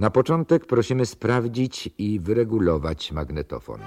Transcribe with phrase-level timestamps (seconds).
[0.00, 3.80] Na początek prosimy sprawdzić i wyregulować magnetofon.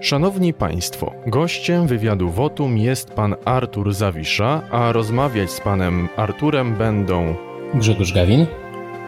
[0.00, 7.34] Szanowni Państwo, gościem wywiadu Wotum jest pan Artur Zawisza, a rozmawiać z panem Arturem będą
[7.74, 8.46] Grzegorz Gawin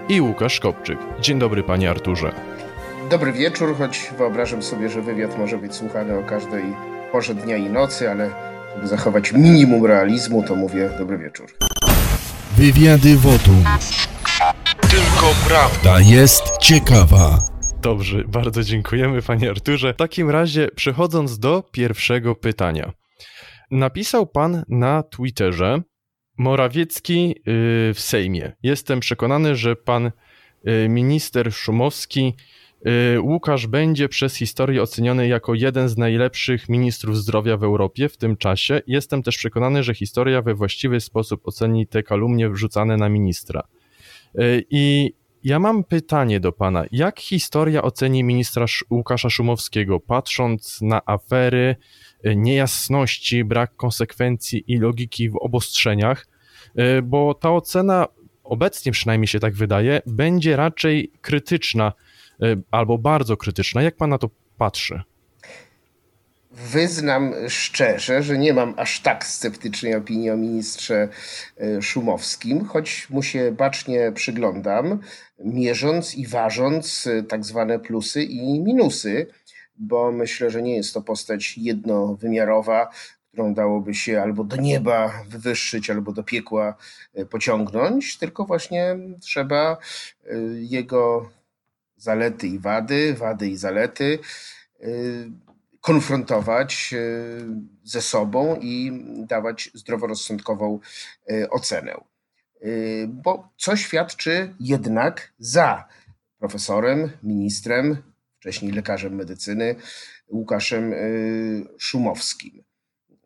[0.08, 0.98] i Łukasz Kopczyk.
[1.20, 2.32] Dzień dobry panie Arturze.
[3.10, 6.64] Dobry wieczór, choć wyobrażam sobie, że wywiad może być słuchany o każdej
[7.12, 8.30] porze dnia i nocy, ale
[8.74, 11.46] żeby zachować minimum realizmu, to mówię dobry wieczór.
[12.56, 13.64] Wywiady Wotum.
[15.24, 17.38] Tylko prawda jest ciekawa.
[17.82, 19.94] Dobrze, bardzo dziękujemy panie Arturze.
[19.94, 22.92] W takim razie przechodząc do pierwszego pytania.
[23.70, 25.82] Napisał pan na Twitterze
[26.38, 27.34] Morawiecki yy,
[27.94, 28.52] w Sejmie.
[28.62, 30.10] Jestem przekonany, że pan
[30.64, 32.34] yy, minister Szumowski
[32.84, 38.16] yy, Łukasz będzie przez historię oceniony jako jeden z najlepszych ministrów zdrowia w Europie w
[38.16, 38.80] tym czasie.
[38.86, 43.62] Jestem też przekonany, że historia we właściwy sposób oceni te kalumnie wrzucane na ministra.
[44.70, 45.12] I
[45.44, 46.84] ja mam pytanie do pana.
[46.92, 51.76] Jak historia oceni ministra Łukasza Szumowskiego, patrząc na afery,
[52.26, 56.26] y, niejasności, brak konsekwencji i logiki w obostrzeniach?
[56.78, 58.06] Y, bo ta ocena,
[58.44, 61.92] obecnie przynajmniej się tak wydaje, będzie raczej krytyczna
[62.42, 63.82] y, albo bardzo krytyczna.
[63.82, 65.02] Jak pan na to patrzy?
[66.56, 71.08] Wyznam szczerze, że nie mam aż tak sceptycznej opinii o ministrze
[71.56, 75.00] e, Szumowskim, choć mu się bacznie przyglądam,
[75.38, 79.26] mierząc i ważąc e, tak zwane plusy i minusy,
[79.76, 82.90] bo myślę, że nie jest to postać jednowymiarowa,
[83.28, 86.74] którą dałoby się albo do nieba wywyższyć, albo do piekła
[87.14, 89.76] e, pociągnąć, tylko właśnie trzeba
[90.54, 91.30] jego
[91.96, 94.18] zalety i wady, wady i zalety
[95.84, 96.98] konfrontować e,
[97.82, 98.92] ze sobą i
[99.28, 100.80] dawać zdroworozsądkową
[101.30, 101.92] e, ocenę.
[101.92, 102.68] E,
[103.06, 105.88] bo co świadczy jednak za
[106.38, 107.96] profesorem, ministrem,
[108.38, 109.74] wcześniej lekarzem medycyny
[110.28, 110.94] Łukaszem
[111.78, 112.62] Szumowskim.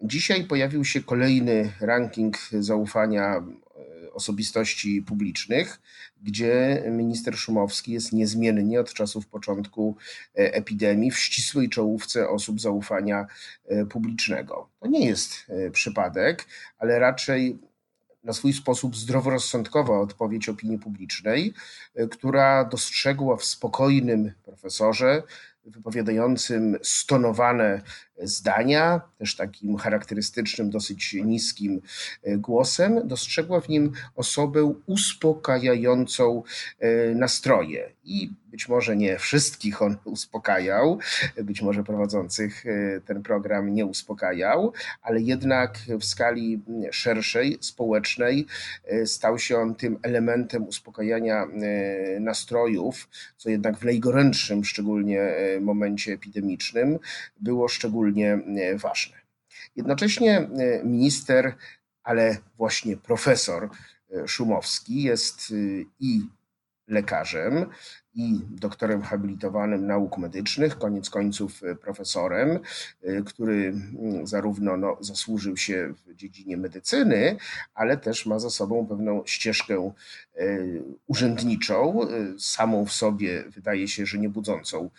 [0.03, 3.45] Dzisiaj pojawił się kolejny ranking zaufania
[4.13, 5.81] osobistości publicznych,
[6.23, 9.97] gdzie minister Szumowski jest niezmiennie od czasów początku
[10.35, 13.27] e, epidemii w ścisłej czołówce osób zaufania
[13.67, 14.69] e, publicznego.
[14.81, 16.47] To nie jest e, przypadek,
[16.79, 17.59] ale raczej
[18.25, 21.55] na swój sposób zdroworozsądkowa odpowiedź opinii publicznej,
[22.11, 25.23] która dostrzegła w spokojnym profesorze
[25.69, 27.83] wypowiadającym stonowane
[28.23, 31.81] zdania, też takim charakterystycznym, dosyć niskim
[32.23, 36.43] e, głosem, dostrzegła w nim osobę uspokajającą
[36.79, 37.93] e, nastroje.
[38.11, 40.99] I być może nie wszystkich on uspokajał,
[41.43, 48.47] być może prowadzących e, ten program nie uspokajał, ale jednak w skali szerszej, społecznej
[49.05, 51.47] stał się on tym elementem uspokajania
[52.21, 56.99] nastrojów, co jednak w najgorętszym, szczególnie momencie epidemicznym,
[57.41, 59.17] było szczególnie e, ważne.
[59.77, 61.55] Jednocześnie e, minister,
[62.03, 63.69] ale właśnie profesor
[64.11, 65.55] e, Szumowski jest
[66.01, 66.21] i
[66.89, 67.67] lekarzem,
[68.19, 72.59] i doktorem habilitowanym nauk medycznych, koniec końców e, profesorem,
[73.03, 77.37] e, który mm, zarówno no, zasłużył się w dziedzinie medycyny,
[77.75, 79.93] ale też ma za sobą pewną ścieżkę
[80.37, 80.59] e,
[81.07, 82.01] urzędniczą,
[82.39, 84.91] samą w sobie wydaje się, że nie budzącą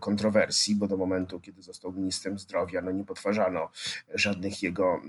[0.00, 3.70] kontrowersji, bo do momentu, kiedy został ministrem zdrowia, no nie potwarzano
[4.14, 5.00] żadnych jego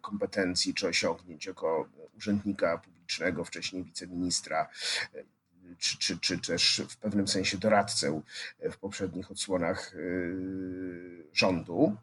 [0.00, 4.68] kompetencji czy osiągnięć jako urzędnika publicznego, wcześniej wiceministra
[5.78, 8.22] czy, czy, czy też w pewnym sensie doradcę
[8.70, 11.96] w poprzednich odsłonach yy, rządu.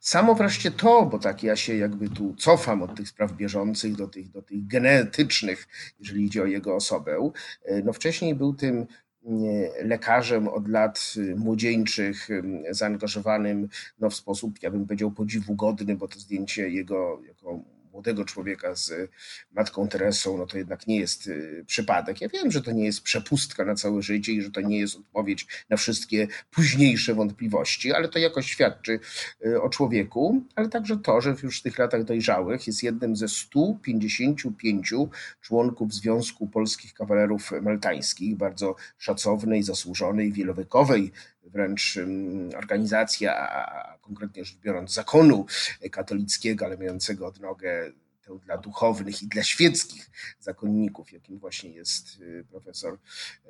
[0.00, 4.08] Samo wreszcie to, bo tak ja się jakby tu cofam od tych spraw bieżących do
[4.08, 5.68] tych, do tych genetycznych,
[6.00, 7.30] jeżeli idzie o jego osobę.
[7.68, 8.86] Yy, no wcześniej był tym
[9.22, 12.28] yy, lekarzem od lat młodzieńczych,
[12.70, 18.24] zaangażowanym no, w sposób, ja bym powiedział, podziwu godny, bo to zdjęcie jego jako młodego
[18.24, 19.10] człowieka z
[19.52, 22.20] matką Teresą, no to jednak nie jest y, przypadek.
[22.20, 24.96] Ja wiem, że to nie jest przepustka na całe życie i że to nie jest
[24.96, 29.00] odpowiedź na wszystkie późniejsze wątpliwości, ale to jakoś świadczy
[29.46, 33.28] y, o człowieku, ale także to, że już w tych latach dojrzałych jest jednym ze
[33.28, 34.94] 155
[35.40, 41.12] członków Związku Polskich Kawalerów Maltańskich, bardzo szacownej, zasłużonej, wielowiekowej
[41.48, 41.98] wręcz
[42.56, 45.46] organizacja, a konkretnie rzecz biorąc zakonu
[45.90, 47.92] katolickiego, ale mającego odnogę
[48.28, 50.10] tę dla duchownych i dla świeckich
[50.40, 52.98] zakonników, jakim właśnie jest y, profesor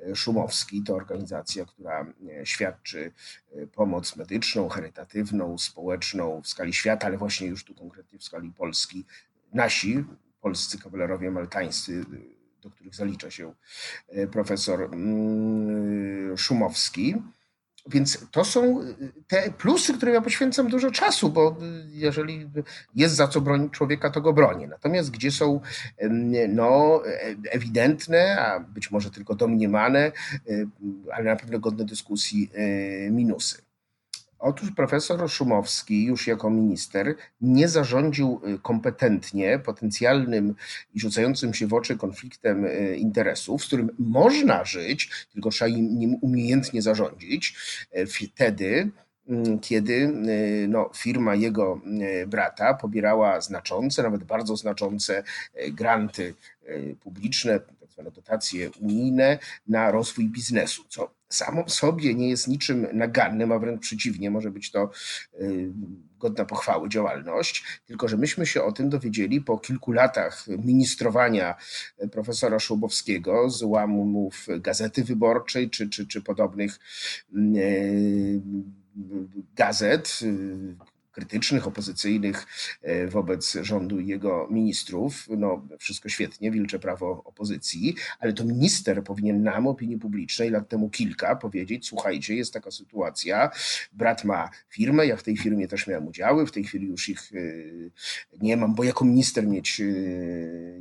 [0.07, 0.83] y, Szumowski.
[0.83, 2.05] To organizacja, która
[2.41, 3.11] y, świadczy
[3.73, 9.05] pomoc medyczną, charytatywną, społeczną w skali świata, ale właśnie już tu konkretnie w skali Polski.
[9.53, 10.05] Nasi
[10.41, 12.05] polscy kawalerowie maltańscy
[12.61, 13.53] do których zalicza się
[14.31, 17.15] profesor mm, Szumowski.
[17.87, 18.81] Więc to są
[19.27, 22.49] te plusy, którym ja poświęcam dużo czasu, bo jeżeli
[22.95, 24.67] jest za co bronić człowieka, to go bronię.
[24.67, 25.61] Natomiast gdzie są
[26.49, 27.01] no,
[27.51, 30.11] ewidentne, a być może tylko domniemane,
[31.11, 32.51] ale na pewno godne dyskusji
[33.11, 33.68] minusy.
[34.39, 40.55] Otóż profesor Szumowski, już jako minister, nie zarządził y, kompetentnie potencjalnym
[40.93, 46.15] i rzucającym się w oczy konfliktem y, interesów, z którym można żyć, tylko trzeba nim
[46.21, 47.55] umiejętnie zarządzić.
[47.97, 48.89] Y, wtedy,
[49.61, 50.13] kiedy
[50.67, 51.81] no, firma jego
[52.27, 55.23] brata pobierała znaczące, nawet bardzo znaczące
[55.71, 56.33] granty
[56.99, 59.37] publiczne, tak zwane dotacje unijne
[59.67, 64.51] na rozwój biznesu, co samo w sobie nie jest niczym nagannym, a wręcz przeciwnie, może
[64.51, 64.89] być to
[65.41, 65.71] y,
[66.19, 71.55] godna pochwały działalność, tylko że myśmy się o tym dowiedzieli po kilku latach ministrowania
[72.11, 76.79] profesora Szubowskiego z łamów Gazety Wyborczej czy, czy, czy podobnych
[77.35, 78.41] y,
[79.55, 82.47] gazet, y, krytycznych, opozycyjnych
[82.81, 85.27] e, wobec rządu i jego ministrów.
[85.37, 90.89] No, wszystko świetnie, wilcze prawo opozycji, ale to minister powinien nam, opinii publicznej, lat temu
[90.89, 93.49] kilka, powiedzieć: Słuchajcie, jest taka sytuacja,
[93.93, 97.31] brat ma firmę, ja w tej firmie też miałem udziały, w tej chwili już ich
[97.33, 97.37] e,
[98.41, 99.83] nie mam, bo jako minister mieć e,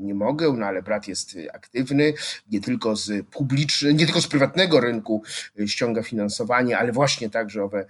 [0.00, 2.14] nie mogę, no ale brat jest aktywny,
[2.50, 5.22] nie tylko z publicznego, nie tylko z prywatnego rynku
[5.66, 7.86] ściąga finansowanie, ale właśnie także owe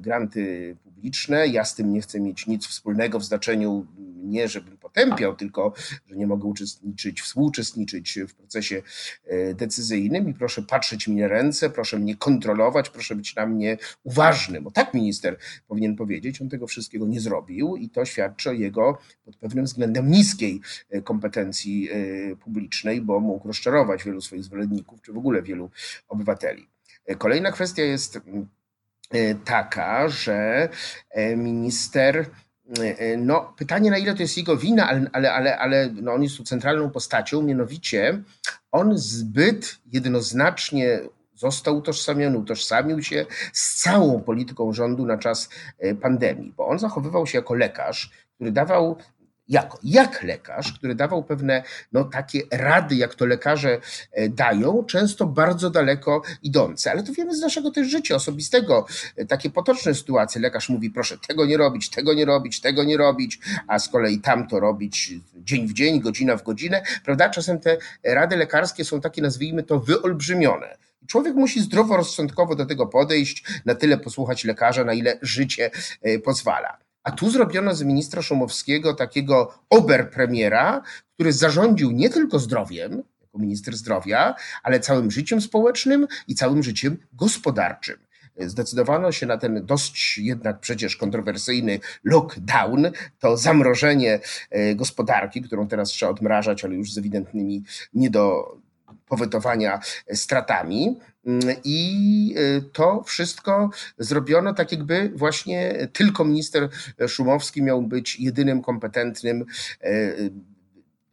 [0.00, 1.46] granty publiczne.
[1.46, 3.86] Ja z tym nie chcę mieć nic wspólnego w znaczeniu
[4.22, 5.72] nie, żebym potępiał, tylko
[6.06, 8.82] że nie mogę uczestniczyć, współuczestniczyć w procesie
[9.26, 13.78] e, decyzyjnym i proszę patrzeć mi na ręce, proszę mnie kontrolować, proszę być na mnie
[14.02, 15.36] uważny, bo tak minister
[15.68, 16.42] powinien powiedzieć.
[16.42, 21.02] On tego wszystkiego nie zrobił i to świadczy o jego pod pewnym względem niskiej e,
[21.02, 25.70] kompetencji e, publicznej, bo mógł rozczarować wielu swoich zwolenników, czy w ogóle wielu
[26.08, 26.68] obywateli.
[27.18, 28.61] Kolejna kwestia jest E,
[29.44, 30.68] taka, że
[31.10, 32.26] e, minister
[32.78, 36.22] e, no, pytanie, na ile to jest jego wina, ale, ale, ale, ale no on
[36.22, 38.22] jest tu centralną postacią, mianowicie
[38.72, 41.00] on zbyt jednoznacznie
[41.34, 45.48] został utożsamiony, utożsamił się z całą polityką rządu na czas
[46.00, 48.96] pandemii, bo on zachowywał się jako lekarz, który dawał
[49.48, 51.62] jako, jak lekarz, który dawał pewne
[51.92, 53.80] no, takie rady, jak to lekarze
[54.12, 56.90] e, dają, często bardzo daleko idące.
[56.90, 58.86] Ale to wiemy z naszego też życia osobistego.
[59.16, 60.40] E, takie potoczne sytuacje.
[60.40, 64.20] Lekarz mówi, proszę tego nie robić, tego nie robić, tego nie robić, a z kolei
[64.20, 66.82] tamto robić dzień w dzień, godzina w godzinę.
[67.04, 67.30] Prawda?
[67.30, 70.76] Czasem te rady lekarskie są takie, nazwijmy to, wyolbrzymione.
[71.06, 75.70] Człowiek musi zdroworozsądkowo do tego podejść, na tyle posłuchać lekarza, na ile życie
[76.02, 76.78] e, pozwala.
[77.04, 80.82] A tu zrobiono z ministra Szumowskiego takiego oberpremiera,
[81.14, 86.96] który zarządził nie tylko zdrowiem, jako minister zdrowia, ale całym życiem społecznym i całym życiem
[87.12, 87.96] gospodarczym.
[88.38, 94.20] Zdecydowano się na ten dość jednak przecież kontrowersyjny lockdown, to zamrożenie
[94.50, 97.64] e, gospodarki, którą teraz trzeba odmrażać, ale już z ewidentnymi
[97.94, 98.56] nie do
[99.08, 99.80] powetowania
[100.12, 100.98] stratami.
[101.64, 106.68] I y, to wszystko zrobiono tak, jakby właśnie tylko minister
[107.08, 109.44] Szumowski miał być jedynym kompetentnym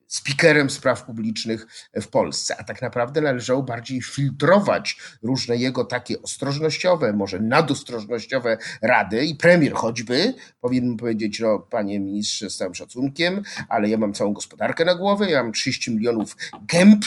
[0.10, 1.68] speakerem spraw publicznych
[2.02, 9.26] w Polsce, a tak naprawdę należało bardziej filtrować różne jego takie ostrożnościowe, może nadostrożnościowe rady.
[9.26, 14.34] I premier choćby powinien powiedzieć, no panie ministrze z całym szacunkiem, ale ja mam całą
[14.34, 17.06] gospodarkę na głowie, ja mam 30 milionów gęb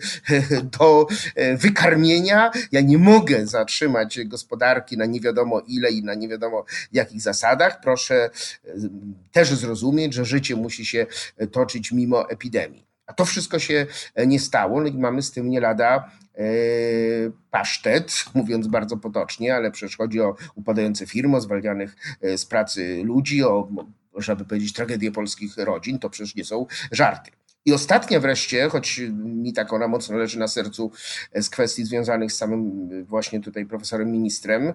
[0.78, 1.06] do
[1.56, 7.20] wykarmienia, ja nie mogę zatrzymać gospodarki na nie wiadomo ile i na nie wiadomo jakich
[7.20, 7.80] zasadach.
[7.80, 8.30] Proszę
[9.32, 11.06] też zrozumieć, że życie musi się
[11.52, 12.88] toczyć mimo epidemii.
[13.08, 16.42] A to wszystko się e, nie stało, no i mamy z tym nie lada e,
[17.50, 23.02] pasztet, mówiąc bardzo potocznie, ale przecież chodzi o upadające firmy, o zwalnianych e, z pracy
[23.04, 23.68] ludzi, o,
[24.14, 25.98] można by powiedzieć, tragedię polskich rodzin.
[25.98, 27.30] To przecież nie są żarty.
[27.64, 30.92] I ostatnia wreszcie, choć mi tak ona mocno leży na sercu
[31.34, 34.72] z kwestii związanych z samym właśnie tutaj profesorem ministrem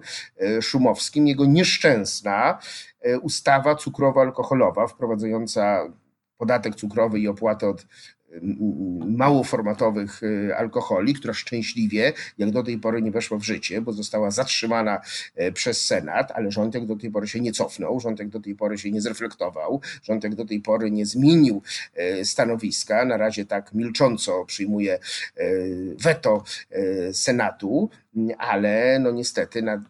[0.62, 2.58] Szumowskim, jego nieszczęsna
[3.22, 5.86] ustawa cukrowo-alkoholowa wprowadzająca
[6.44, 7.86] podatek cukrowy i opłatę od
[9.06, 14.30] małoformatowych y, alkoholi, która szczęśliwie, jak do tej pory nie weszła w życie, bo została
[14.30, 15.00] zatrzymana
[15.36, 18.40] e, przez Senat, ale rząd jak do tej pory się nie cofnął, rząd jak do
[18.40, 21.62] tej pory się nie zreflektował, rząd jak do tej pory nie zmienił
[21.94, 24.98] e, stanowiska, na razie tak milcząco przyjmuje e,
[26.02, 26.44] weto
[27.12, 27.90] Senatu,
[28.38, 29.82] ale no niestety na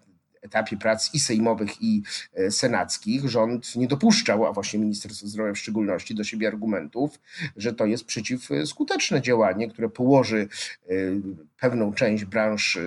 [0.44, 2.02] etapie prac i sejmowych, i
[2.50, 7.20] senackich rząd nie dopuszczał, a właśnie Ministerstwo Zdrowia w szczególności, do siebie argumentów,
[7.56, 10.48] że to jest przeciwskuteczne działanie, które położy
[11.60, 12.78] pewną część branż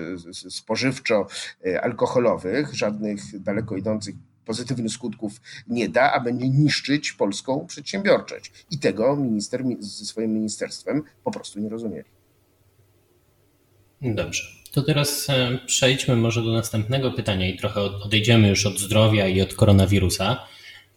[0.48, 8.52] spożywczo-alkoholowych, żadnych daleko idących pozytywnych skutków nie da, a będzie niszczyć polską przedsiębiorczość.
[8.70, 12.08] I tego minister ze swoim ministerstwem po prostu nie rozumieli.
[14.02, 14.57] Dobrze.
[14.72, 19.40] To teraz e, przejdźmy może do następnego pytania i trochę odejdziemy już od zdrowia i
[19.40, 20.46] od koronawirusa.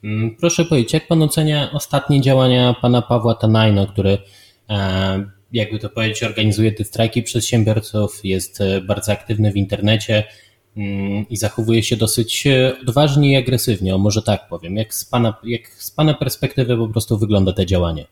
[0.03, 4.17] Mm, proszę powiedzieć, jak pan ocenia ostatnie działania pana Pawła Tanajno, który,
[4.69, 10.23] e, jakby to powiedzieć, organizuje te strajki przedsiębiorców, jest e, bardzo aktywny w internecie,
[10.77, 12.47] Mm, i zachowuje się dosyć
[12.81, 14.77] odważnie i agresywnie, o może tak powiem.
[14.77, 18.05] Jak z pana, jak z pana perspektywy po prostu wygląda to działanie?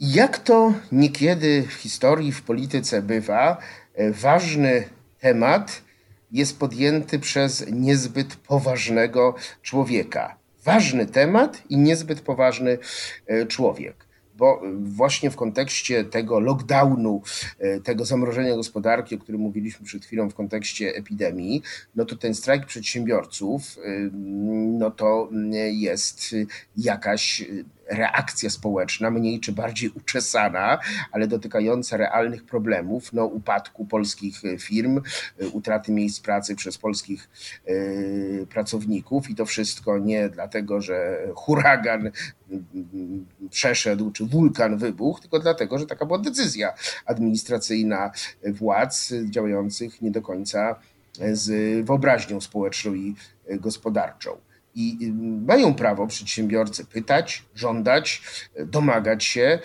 [0.00, 3.58] Jak to niekiedy w historii, w polityce bywa,
[3.94, 4.88] e, ważny
[5.20, 5.82] temat
[6.32, 10.36] jest podjęty przez niezbyt poważnego człowieka.
[10.64, 12.78] Ważny temat i niezbyt poważny
[13.26, 17.22] e, człowiek bo właśnie w kontekście tego lockdownu,
[17.58, 21.62] e, tego zamrożenia gospodarki, o którym mówiliśmy przed chwilą w kontekście epidemii,
[21.94, 24.10] no to ten strajk przedsiębiorców, e,
[24.78, 25.28] no to
[25.70, 26.34] jest
[26.76, 27.44] jakaś
[27.88, 30.78] reakcja społeczna, mniej czy bardziej uczesana,
[31.12, 35.00] ale dotykająca realnych problemów, no, upadku polskich firm,
[35.52, 37.28] utraty miejsc pracy przez polskich
[37.68, 42.10] y, pracowników i to wszystko nie dlatego, że huragan
[43.50, 46.74] przeszedł, czy wulkan wybuchł, tylko dlatego, że taka była decyzja
[47.06, 48.10] administracyjna
[48.44, 50.76] władz działających nie do końca
[51.32, 53.14] z wyobraźnią społeczną i
[53.50, 54.36] gospodarczą.
[54.76, 55.12] I y,
[55.46, 58.22] mają prawo przedsiębiorcy pytać, żądać,
[58.66, 59.58] domagać się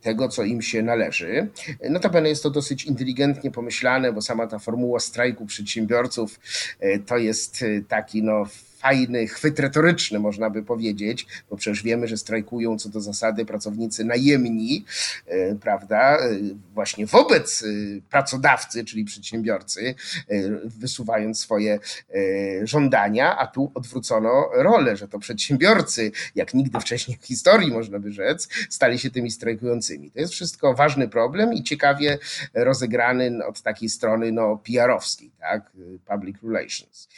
[0.00, 1.48] tego, co im się należy.
[1.90, 6.40] Notabene jest to dosyć inteligentnie pomyślane, bo sama ta formuła strajku przedsiębiorców
[6.82, 8.44] y, to jest y, taki no,
[8.78, 14.04] fajny chwyt retoryczny, można by powiedzieć, bo przecież wiemy, że strajkują co do zasady pracownicy
[14.04, 14.84] najemni,
[15.26, 16.38] e, prawda, e,
[16.74, 17.66] właśnie wobec e,
[18.10, 19.94] pracodawcy, czyli przedsiębiorcy,
[20.64, 21.78] wysuwając swoje
[22.62, 28.12] żądania, a tu odwrócono rolę, że to przedsiębiorcy, jak nigdy wcześniej w historii, można by
[28.12, 30.10] rzec, stali się tymi strajkującymi.
[30.10, 32.18] To jest wszystko ważny problem i ciekawie
[32.54, 35.70] rozegrany od takiej strony no, PR-owskiej, tak,
[36.06, 37.08] public relations.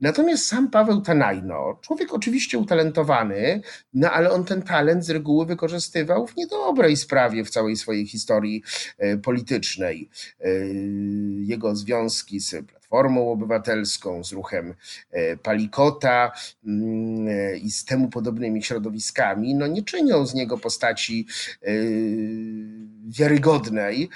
[0.00, 3.60] Natomiast sam Paweł Tanajno, człowiek oczywiście utalentowany,
[3.94, 8.62] no ale on ten talent z reguły wykorzystywał w niedobrej sprawie w całej swojej historii
[8.98, 10.10] e, politycznej.
[10.40, 10.50] E,
[11.40, 14.74] jego związki z Platformą Obywatelską, z ruchem
[15.10, 16.32] e, Palikota
[16.66, 21.26] mm, i z temu podobnymi środowiskami, no nie czynią z niego postaci
[23.06, 24.08] wiarygodnej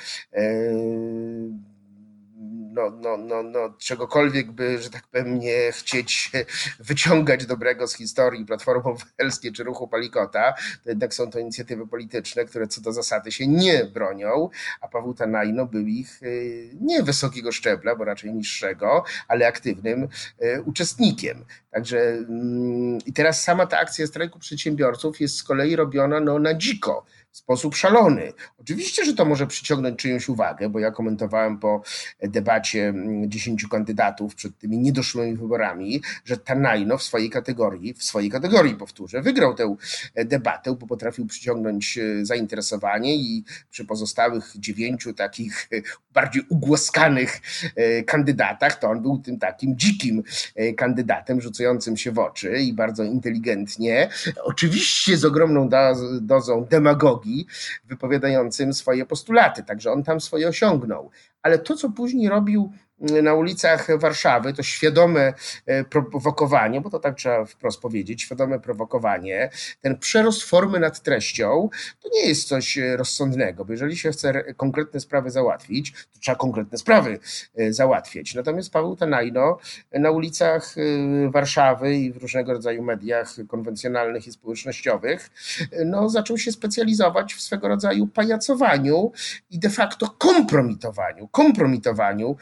[2.73, 6.31] no, no, no, no, czegokolwiek by, że tak powiem, nie chcieć
[6.81, 10.53] wyciągać dobrego z historii Platformy Obywatelskiej czy ruchu Palikota,
[10.85, 14.49] to jednak są to inicjatywy polityczne, które co do zasady się nie bronią,
[14.81, 20.09] a Paweł Tanajno był ich y, nie wysokiego szczebla, bo raczej niższego, ale aktywnym
[20.43, 21.45] y, uczestnikiem.
[21.71, 26.55] Także mm, i teraz sama ta akcja strajku przedsiębiorców jest z kolei robiona no, na
[26.55, 27.07] dziko
[27.39, 28.33] sposób szalony.
[28.59, 31.83] Oczywiście, że to może przyciągnąć czyjąś uwagę, bo ja komentowałem po
[32.23, 38.31] debacie mm, dziesięciu kandydatów przed tymi niedoszłymi wyborami, że Tanajno w swojej kategorii, w swojej
[38.31, 39.77] kategorii powtórzę, wygrał tę
[40.25, 45.77] debatę, bo potrafił przyciągnąć e, zainteresowanie i przy pozostałych dziewięciu takich e,
[46.13, 47.41] bardziej ugłaskanych
[47.77, 50.23] e, kandydatach, to on był tym takim dzikim
[50.77, 54.09] kandydatem rzucającym się w oczy i bardzo inteligentnie,
[54.45, 55.69] oczywiście z ogromną
[56.21, 57.28] dozą demagogii,
[57.85, 59.63] wypowiadającym swoje postulaty.
[59.63, 61.11] Także on tam swoje osiągnął.
[61.43, 65.35] Ale to, co później robił na ulicach Warszawy, to świadome
[65.67, 69.51] e, prowokowanie, bo to tak trzeba wprost powiedzieć, świadome prowokowanie,
[69.81, 71.69] ten przerost formy nad treścią,
[72.03, 76.37] to nie jest coś e, rozsądnego, bo jeżeli się chce konkretne sprawy załatwić, to trzeba
[76.37, 77.19] konkretne sprawy
[77.57, 78.35] e, załatwiać.
[78.35, 79.59] Natomiast Paweł Tanajno
[79.93, 80.75] na ulicach
[81.31, 85.31] Warszawy i w różnego rodzaju mediach konwencjonalnych i społecznościowych,
[85.85, 89.13] no, zaczął się specjalizować w swego rodzaju pajacowaniu
[89.51, 92.37] i de facto kompromitowaniu, kompromitowaniu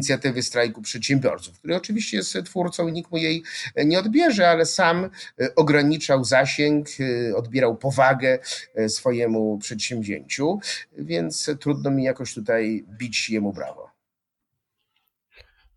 [0.00, 3.42] inicjatywy strajku przedsiębiorców, który oczywiście jest twórcą i nikt mu jej
[3.76, 5.04] nie odbierze, ale sam
[5.40, 8.38] e, ograniczał zasięg, e, odbierał powagę
[8.74, 10.60] e, swojemu przedsięwzięciu,
[10.98, 13.89] więc trudno mi jakoś tutaj bić jemu brawo.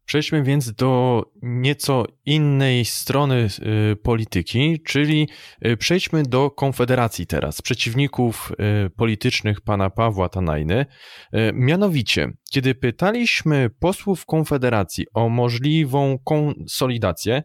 [0.06, 3.48] Przejdźmy więc do nieco innej strony
[3.92, 5.28] y, polityki, czyli
[5.66, 8.52] y, przejdźmy do Konfederacji teraz, przeciwników
[8.86, 10.86] y, politycznych pana Pawła Tanajny.
[11.54, 17.44] Mianowicie, kiedy pytaliśmy posłów Konfederacji o możliwą konsolidację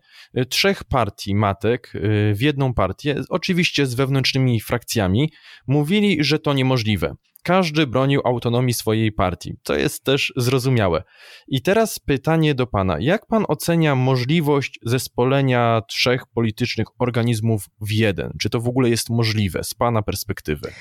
[0.48, 1.92] trzech partii matek
[2.34, 5.32] w jedną partię, oczywiście z wewnętrznymi frakcjami,
[5.66, 7.14] mówili, że to niemożliwe
[7.48, 9.54] każdy bronił autonomii swojej partii.
[9.62, 11.02] To jest też zrozumiałe.
[11.48, 12.96] I teraz pytanie do pana.
[13.00, 18.32] Jak pan ocenia możliwość zespolenia trzech politycznych organizmów w jeden?
[18.40, 20.72] Czy to w ogóle jest możliwe z pana perspektywy?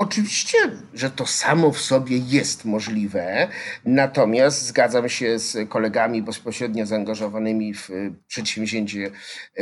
[0.00, 0.58] Oczywiście,
[0.94, 3.48] że to samo w sobie jest możliwe,
[3.84, 7.90] natomiast zgadzam się z kolegami bezpośrednio zaangażowanymi w
[8.26, 9.10] przedsięwzięcie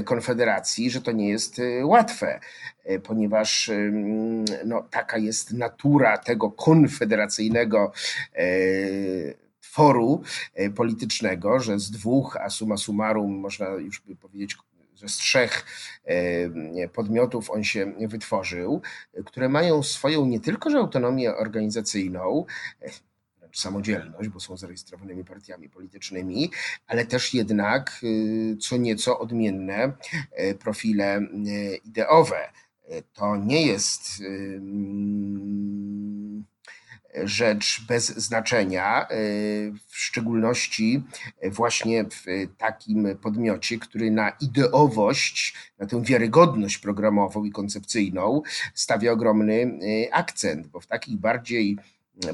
[0.05, 2.41] Konfederacji, że to nie jest e, łatwe,
[3.03, 3.71] ponieważ
[4.65, 7.93] no, taka jest natura tego konfederacyjnego
[9.61, 10.23] tworu
[10.75, 14.57] politycznego, że z dwóch, a summa summarum, można już by powiedzieć,
[15.07, 15.65] z trzech
[16.05, 18.83] e, podmiotów on się wytworzył,
[19.25, 22.45] które mają swoją nie tylko że autonomię organizacyjną,
[22.83, 22.91] e,
[23.53, 26.51] samodzielność, bo są zarejestrowanymi partiami politycznymi,
[26.87, 29.93] ale też jednak e, co nieco odmienne
[30.59, 31.21] profile
[31.85, 32.53] ideowe.
[33.13, 34.23] To nie jest
[37.25, 39.07] rzecz bez znaczenia, e,
[39.87, 41.03] w szczególności
[41.45, 42.25] właśnie w
[42.59, 48.43] takim podmiocie, który na ideowość, na tę wiarygodność programową i koncepcyjną
[48.75, 51.79] stawia ogromny e, akcent, bo w takich bardziej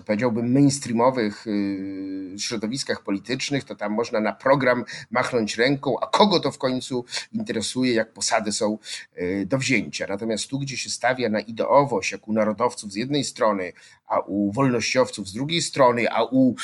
[0.06, 6.52] powiedziałbym, mainstreamowych y, środowiskach politycznych, to tam można na program machnąć ręką, a kogo to
[6.52, 8.78] w końcu interesuje, jak posady są
[9.18, 10.06] y, do wzięcia.
[10.08, 13.72] Natomiast tu, gdzie się stawia na ideowość, jak u narodowców z jednej strony,
[14.06, 16.54] a u wolnościowców z drugiej strony, a u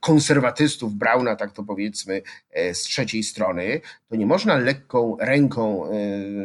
[0.00, 2.22] konserwatystów Brauna, tak to powiedzmy,
[2.72, 5.90] z trzeciej strony, to nie można lekką ręką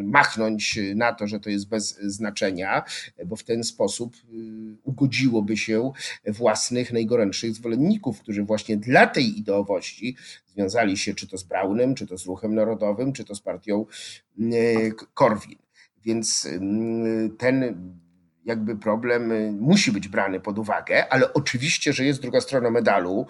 [0.03, 2.83] machnąć na to, że to jest bez znaczenia,
[3.25, 5.91] bo w ten sposób y, ugodziłoby się
[6.27, 10.15] własnych najgorętszych zwolenników, którzy właśnie dla tej ideowości
[10.47, 13.85] związali się czy to z Braunem, czy to z Ruchem Narodowym, czy to z partią
[14.39, 14.45] e,
[15.13, 15.59] Korwin.
[16.05, 17.75] Więc mm, ten
[18.45, 23.27] jakby problem y, musi być brany pod uwagę, ale oczywiście, że jest druga strona medalu.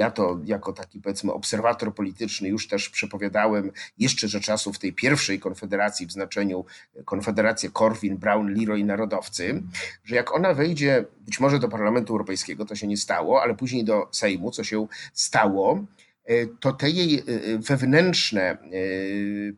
[0.00, 5.40] Ja to jako taki powiedzmy obserwator polityczny już też przepowiadałem jeszcze że czasów tej pierwszej
[5.40, 6.64] konfederacji w znaczeniu
[7.04, 9.62] konfederacja Korwin, Brown, Leroy Narodowcy,
[10.04, 13.84] że jak ona wejdzie być może do Parlamentu Europejskiego, to się nie stało, ale później
[13.84, 15.84] do Sejmu, co się stało,
[16.30, 18.58] E, to te jej e, e, wewnętrzne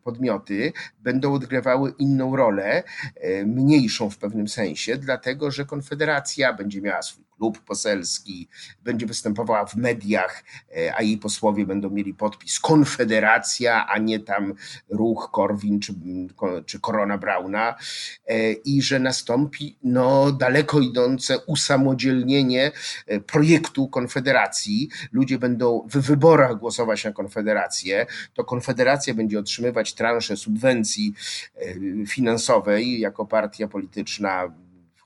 [0.03, 2.83] podmioty będą odgrywały inną rolę,
[3.45, 8.47] mniejszą w pewnym sensie, dlatego że Konfederacja będzie miała swój klub poselski,
[8.83, 10.43] będzie występowała w mediach,
[10.97, 14.53] a jej posłowie będą mieli podpis Konfederacja, a nie tam
[14.89, 15.93] ruch Korwin czy,
[16.65, 17.75] czy Korona Brauna
[18.65, 22.71] i że nastąpi no, daleko idące usamodzielnienie
[23.27, 24.89] projektu Konfederacji.
[25.11, 31.13] Ludzie będą w wyborach głosować na Konfederację, to Konfederacja będzie otrzymywać transze subwencji
[31.55, 34.63] e, finansowej jako partia polityczna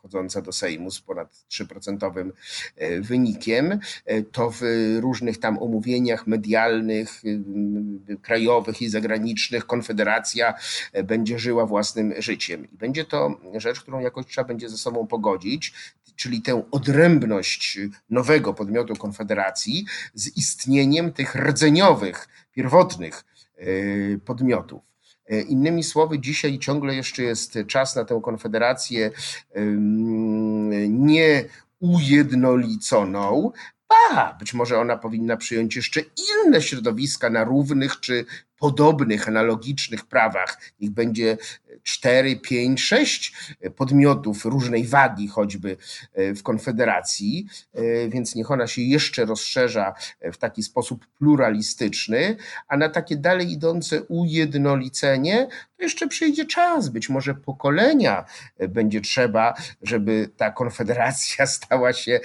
[0.07, 2.31] wchodząca do Sejmu z ponad 3%
[2.75, 4.61] e, wynikiem, e, to w
[4.99, 7.21] różnych tam omówieniach medialnych,
[8.21, 10.53] krajowych i zagranicznych Konfederacja
[11.03, 12.71] będzie żyła własnym życiem.
[12.71, 15.73] I będzie to rzecz, którą jakoś trzeba będzie ze sobą pogodzić
[16.15, 23.23] czyli tę odrębność nowego podmiotu Konfederacji z istnieniem tych rdzeniowych, pierwotnych
[23.57, 23.65] e,
[24.25, 24.81] podmiotów.
[25.27, 29.11] E, innymi słowy, dzisiaj ciągle jeszcze jest czas na tę konfederację
[30.89, 31.45] nie
[31.79, 33.51] ujednoliconą,
[33.89, 38.25] a być może ona powinna przyjąć jeszcze inne środowiska na równych czy
[38.59, 40.61] podobnych, analogicznych prawach.
[40.79, 41.37] Niech będzie
[41.83, 43.33] 4, 5, 6
[43.75, 45.77] podmiotów różnej wagi, choćby
[46.13, 49.93] e, w Konfederacji, e, więc niech ona się jeszcze rozszerza
[50.33, 57.09] w taki sposób pluralistyczny, a na takie dalej idące ujednolicenie to jeszcze przyjdzie czas, być
[57.09, 58.25] może pokolenia
[58.57, 62.19] e, będzie trzeba, żeby ta Konfederacja stała się,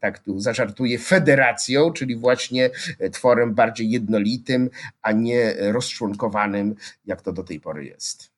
[0.00, 2.70] tak tu zażartuję, federacją, czyli właśnie
[3.12, 4.70] tworem bardziej jednolitym,
[5.02, 6.74] a nie rozczłonkowanym,
[7.06, 8.36] jak to do tej pory jest.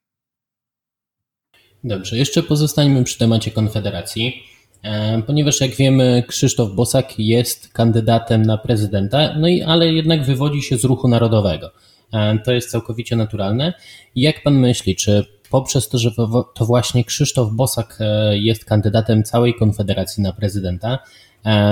[1.84, 4.42] Dobrze, jeszcze pozostańmy przy temacie Konfederacji,
[4.82, 10.62] e, ponieważ jak wiemy, Krzysztof Bosak jest kandydatem na prezydenta, no i ale jednak wywodzi
[10.62, 11.70] się z ruchu narodowego.
[12.12, 13.74] E, to jest całkowicie naturalne.
[14.14, 16.10] Jak pan myśli, czy poprzez to, że
[16.54, 17.98] to właśnie Krzysztof Bosak
[18.32, 20.98] jest kandydatem całej Konfederacji na prezydenta,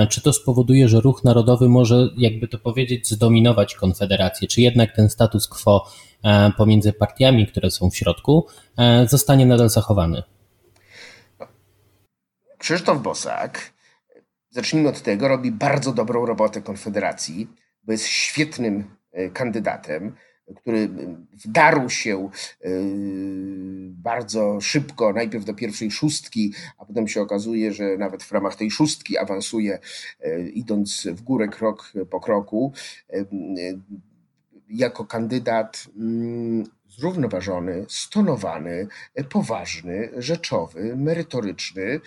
[0.09, 4.47] czy to spowoduje, że ruch narodowy może, jakby to powiedzieć, zdominować Konfederację?
[4.47, 5.87] Czy jednak ten status quo
[6.57, 8.47] pomiędzy partiami, które są w środku,
[9.07, 10.23] zostanie nadal zachowany?
[12.57, 13.73] Krzysztof Bosak,
[14.49, 17.47] zacznijmy od tego, robi bardzo dobrą robotę Konfederacji,
[17.83, 20.15] bo jest świetnym e, kandydatem,
[20.55, 20.89] który
[21.45, 22.29] wdarł się
[22.61, 22.69] e,
[23.89, 28.71] bardzo szybko, najpierw do pierwszej szóstki, a potem się okazuje, że nawet w ramach tej
[28.71, 29.79] szóstki awansuje,
[30.19, 32.73] e, idąc w górę krok po kroku.
[34.69, 36.63] Jako kandydat mm,
[36.97, 38.87] zrównoważony, stonowany,
[39.29, 41.99] poważny, rzeczowy, merytoryczny,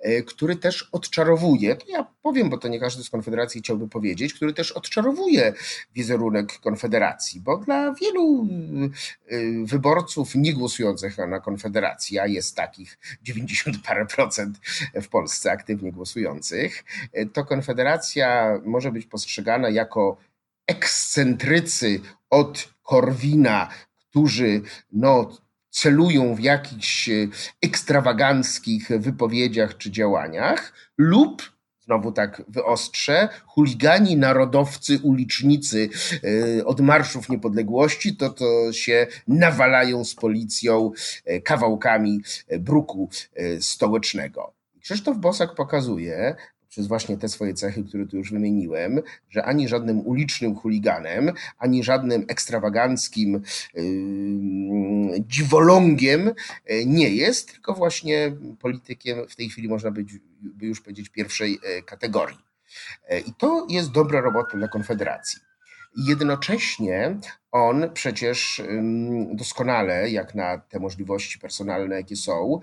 [0.00, 4.34] e, który też odczarowuje, to ja powiem, bo to nie każdy z Konfederacji chciałby powiedzieć,
[4.34, 5.52] który też odczarowuje
[5.94, 8.48] wizerunek Konfederacji, bo dla wielu
[9.28, 14.58] e, wyborców nie głosujących na Konfederację, a jest takich 90 parę procent
[14.94, 20.16] w Polsce aktywnie głosujących, e, to Konfederacja może być postrzegana jako
[20.66, 23.68] ekscentrycy od Korwina
[24.16, 25.30] którzy no,
[25.70, 27.28] celują w jakichś e,
[27.62, 31.42] ekstrawaganckich wypowiedziach czy działaniach, lub
[31.80, 35.88] znowu tak wyostrzę, chuligani, narodowcy, ulicznicy
[36.58, 40.92] e, od marszów niepodległości, to to się nawalają z policją
[41.24, 42.20] e, kawałkami
[42.58, 43.10] bruku
[43.60, 44.52] stołecznego.
[44.80, 46.36] Krzysztof Bosak pokazuje,
[46.76, 51.84] przez właśnie te swoje cechy, które tu już wymieniłem, że ani żadnym ulicznym chuliganem, ani
[51.84, 53.42] żadnym ekstrawaganckim
[53.74, 53.82] yy,
[55.20, 56.30] dziwolągiem
[56.68, 61.52] yy, nie jest, tylko właśnie politykiem w tej chwili można być, by już powiedzieć pierwszej
[61.52, 62.38] yy, kategorii.
[63.10, 65.40] Yy, I to jest dobra robota dla Konfederacji.
[66.08, 67.18] Jednocześnie
[67.52, 68.62] on przecież
[69.32, 72.60] doskonale, jak na te możliwości personalne, jakie są,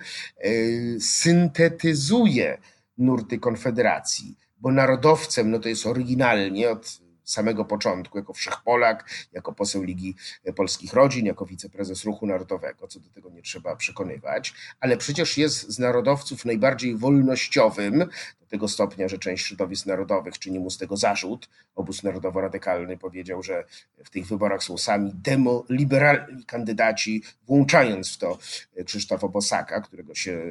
[0.99, 2.57] syntetyzuje
[2.97, 9.83] nurty Konfederacji, bo narodowcem no to jest oryginalnie od samego początku, jako wszechpolak, jako poseł
[9.83, 10.15] Ligi
[10.55, 15.71] Polskich Rodzin, jako wiceprezes Ruchu Narodowego, co do tego nie trzeba przekonywać, ale przecież jest
[15.71, 17.99] z narodowców najbardziej wolnościowym,
[18.39, 21.49] do tego stopnia, że część środowisk narodowych czyni mu z tego zarzut.
[21.75, 23.63] Obóz narodowo-radykalny powiedział, że
[24.03, 28.37] w tych wyborach są sami demoliberalni kandydaci, włączając w to
[28.85, 30.41] Krzysztofa Bosaka, którego się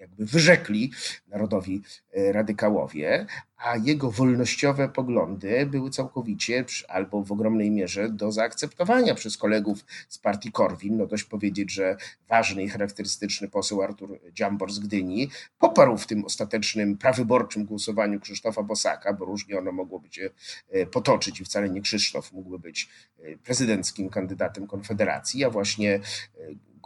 [0.00, 0.92] jakby wyrzekli
[1.28, 1.82] narodowi
[2.12, 9.36] e, radykałowie, a jego wolnościowe poglądy były całkowicie albo w ogromnej mierze do zaakceptowania przez
[9.36, 10.96] kolegów z partii Korwin.
[10.96, 11.96] No dość powiedzieć, że
[12.28, 18.62] ważny i charakterystyczny poseł Artur Dziambor z Gdyni poparł w tym ostatecznym prawyborczym głosowaniu Krzysztofa
[18.62, 20.30] Bosaka, bo różnie ono mogłoby się
[20.70, 26.00] e, potoczyć i wcale nie Krzysztof mógłby być e, prezydenckim kandydatem Konfederacji, a właśnie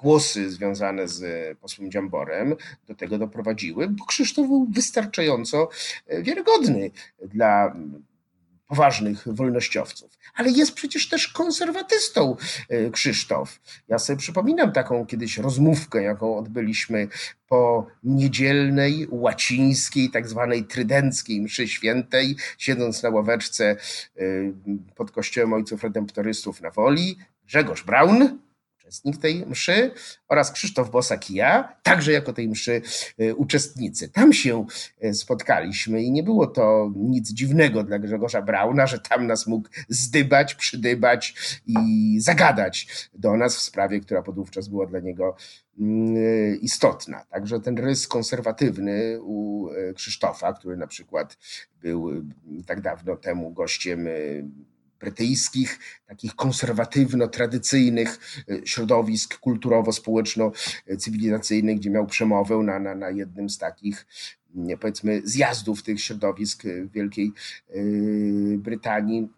[0.05, 1.23] głosy związane z
[1.59, 2.55] posłem Dziamborem
[2.87, 5.69] do tego doprowadziły, bo Krzysztof był wystarczająco
[6.07, 6.91] e, wiarygodny
[7.29, 7.77] dla
[8.67, 10.19] poważnych wolnościowców.
[10.35, 12.37] Ale jest przecież też konserwatystą
[12.69, 13.61] e, Krzysztof.
[13.89, 17.09] Ja sobie przypominam taką kiedyś rozmówkę, jaką odbyliśmy
[17.49, 23.77] po niedzielnej, łacińskiej, tak zwanej trydenckiej mszy świętej, siedząc na ławeczce e,
[24.95, 27.19] pod kościołem ojców redemptorystów na Woli.
[27.47, 28.39] Grzegorz Braun,
[28.85, 29.91] uczestnik tej mszy
[30.29, 32.83] oraz Krzysztof Bosak i ja, także jako tej mszy
[33.19, 34.09] e, uczestnicy.
[34.09, 34.67] Tam się
[35.01, 39.69] e, spotkaliśmy i nie było to nic dziwnego dla Grzegorza Brauna, że tam nas mógł
[39.89, 41.35] zdybać, przydybać
[41.67, 45.37] i zagadać do nas w sprawie, która podówczas była dla niego
[45.81, 47.25] mm, e, istotna.
[47.31, 51.39] Także ten rys konserwatywny u Krzysztofa, który na przykład
[51.81, 52.11] był
[52.67, 54.09] tak dawno temu gościem
[55.05, 58.19] brytyjskich, takich konserwatywno-tradycyjnych
[58.51, 64.07] e, środowisk kulturowo-społeczno-cywilizacyjnych, gdzie miał przemowę na, na, na jednym z takich
[64.81, 67.33] powiedzmy zjazdów tych środowisk w Wielkiej
[67.71, 67.75] e,
[68.59, 69.29] Brytanii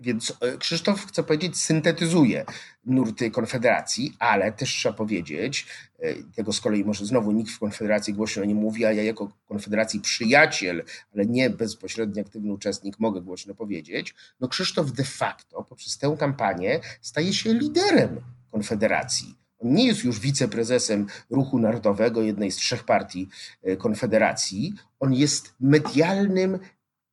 [0.00, 2.44] więc e, Krzysztof, chcę powiedzieć, syntetyzuje
[2.84, 5.66] nurty Konfederacji, ale też trzeba powiedzieć,
[5.98, 9.32] e, tego z kolei może znowu nikt w Konfederacji głośno nie mówi, a ja jako
[9.48, 10.84] Konfederacji przyjaciel,
[11.14, 16.80] ale nie bezpośredni aktywny uczestnik mogę głośno powiedzieć, no Krzysztof de facto poprzez tę kampanię
[17.00, 19.38] staje się liderem Konfederacji.
[19.58, 23.28] On nie jest już wiceprezesem Ruchu Narodowego, jednej z trzech partii
[23.62, 24.74] e, Konfederacji.
[25.00, 26.58] On jest medialnym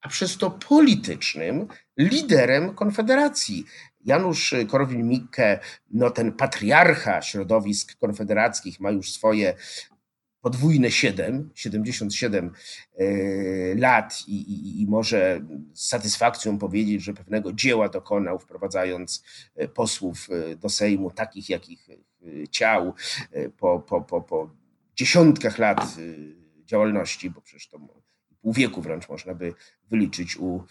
[0.06, 3.66] a przez to politycznym liderem Konfederacji.
[4.06, 5.60] Janusz Korwin-Mikke,
[5.92, 9.54] no ten patriarcha środowisk konfederackich, ma już swoje
[10.42, 12.52] podwójne 7, 77
[12.98, 13.06] e,
[13.76, 15.42] lat i, i, i, może
[15.74, 19.24] z satysfakcją powiedzieć, że pewnego dzieła dokonał, wprowadzając
[19.56, 21.88] e, posłów e, do Sejmu, takich, jakich
[22.52, 22.94] ciał
[23.58, 24.50] po, po, po, po
[24.96, 25.98] dziesiątkach lat
[26.66, 27.80] działalności, bo przecież to
[28.46, 29.54] pół wieku wręcz można by
[29.90, 30.64] wyliczyć u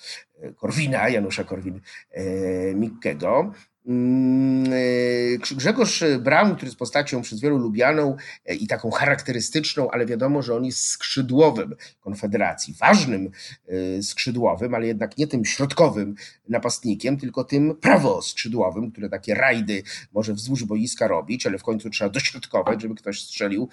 [0.57, 3.53] Korwina, Janusza Korwin-Mikkego.
[3.87, 8.17] Mm, e, Grzegorz Braun, który jest postacią przez wielu lubianą
[8.47, 13.31] e, i taką charakterystyczną, ale wiadomo, że on jest skrzydłowym Konfederacji, ważnym
[13.69, 16.15] e, skrzydłowym, ale jednak nie tym środkowym
[16.49, 22.11] napastnikiem, tylko tym prawoskrzydłowym, które takie rajdy może wzdłuż boiska robić, ale w końcu trzeba
[22.11, 23.69] dośrodkować, żeby ktoś strzelił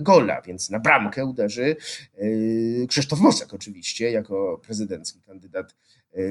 [0.00, 1.76] gola, więc na bramkę uderzy
[2.88, 5.74] Krzysztof Mosek oczywiście, jako prezydencki kandydat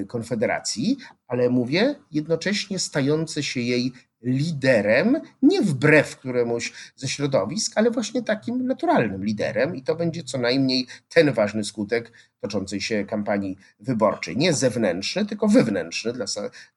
[0.08, 3.94] Konfederacji, ale mówię jednocześnie stający się jej
[4.24, 10.38] liderem, nie wbrew któremuś ze środowisk, ale właśnie takim naturalnym liderem, i to będzie co
[10.38, 14.38] najmniej ten ważny skutek toczącej się kampanii wyborczej.
[14.38, 16.26] Nie zewnętrzny, tylko wewnętrzny dla,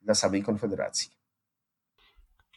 [0.02, 1.10] dla samej Konfederacji.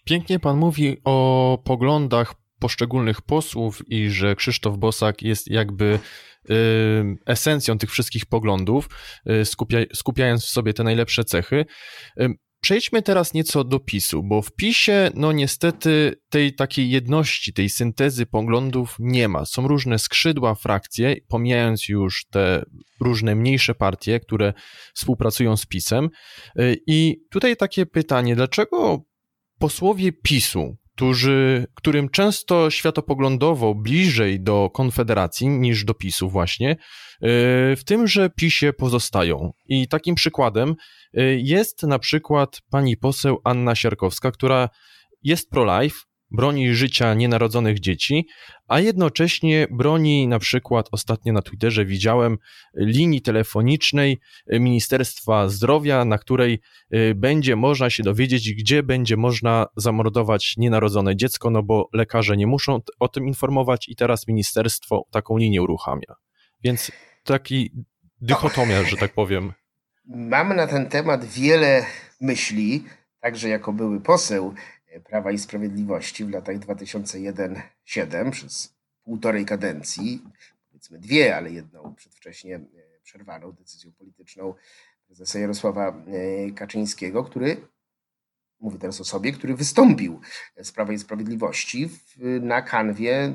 [0.03, 5.99] Pięknie pan mówi o poglądach poszczególnych posłów i że Krzysztof Bosak jest jakby
[7.25, 8.89] esencją tych wszystkich poglądów,
[9.29, 11.65] y, skupia, skupiając w sobie te najlepsze cechy.
[12.21, 12.29] Y,
[12.61, 18.25] przejdźmy teraz nieco do PiSu, bo w PiSie, no niestety, tej takiej jedności, tej syntezy
[18.25, 19.45] poglądów nie ma.
[19.45, 22.63] Są różne skrzydła, frakcje, pomijając już te
[23.01, 24.53] różne mniejsze partie, które
[24.93, 26.09] współpracują z PiSem.
[26.87, 29.03] I tutaj takie pytanie, dlaczego
[29.59, 36.77] posłowie PiSu, którzy, którym często światopoglądowo bliżej do Konfederacji niż do PiSu właśnie, y,
[37.75, 39.51] w tymże PiSie pozostają.
[39.65, 40.75] I takim przykładem
[41.17, 44.69] y, jest na przykład pani poseł Anna Siarkowska, która
[45.23, 45.95] jest pro-life,
[46.31, 48.27] broni życia nienarodzonych dzieci,
[48.67, 52.37] a jednocześnie broni na przykład ostatnio na Twitterze widziałem
[52.75, 56.59] linii telefonicznej Ministerstwa Zdrowia, na której
[56.93, 62.47] y, będzie można się dowiedzieć, gdzie będzie można zamordować nienarodzone dziecko, no bo lekarze nie
[62.47, 66.15] muszą o tym informować i teraz ministerstwo taką linię uruchamia.
[66.63, 66.91] Więc
[67.23, 67.71] taki
[68.21, 69.53] dychotomia, że tak powiem.
[70.05, 71.85] Mamy na ten temat wiele
[72.21, 72.83] myśli,
[73.19, 74.53] także jako były poseł
[75.03, 78.73] Prawa i Sprawiedliwości w latach 2001-2007 przez
[79.03, 80.23] półtorej kadencji,
[80.69, 82.61] powiedzmy dwie, ale jedną przedwcześnie e,
[83.03, 84.53] przerwaną decyzją polityczną
[85.05, 87.67] prezesa Jarosława e, Kaczyńskiego, który,
[88.59, 90.21] mówię teraz o sobie, który wystąpił
[90.63, 93.33] z Prawa i Sprawiedliwości w, na kanwie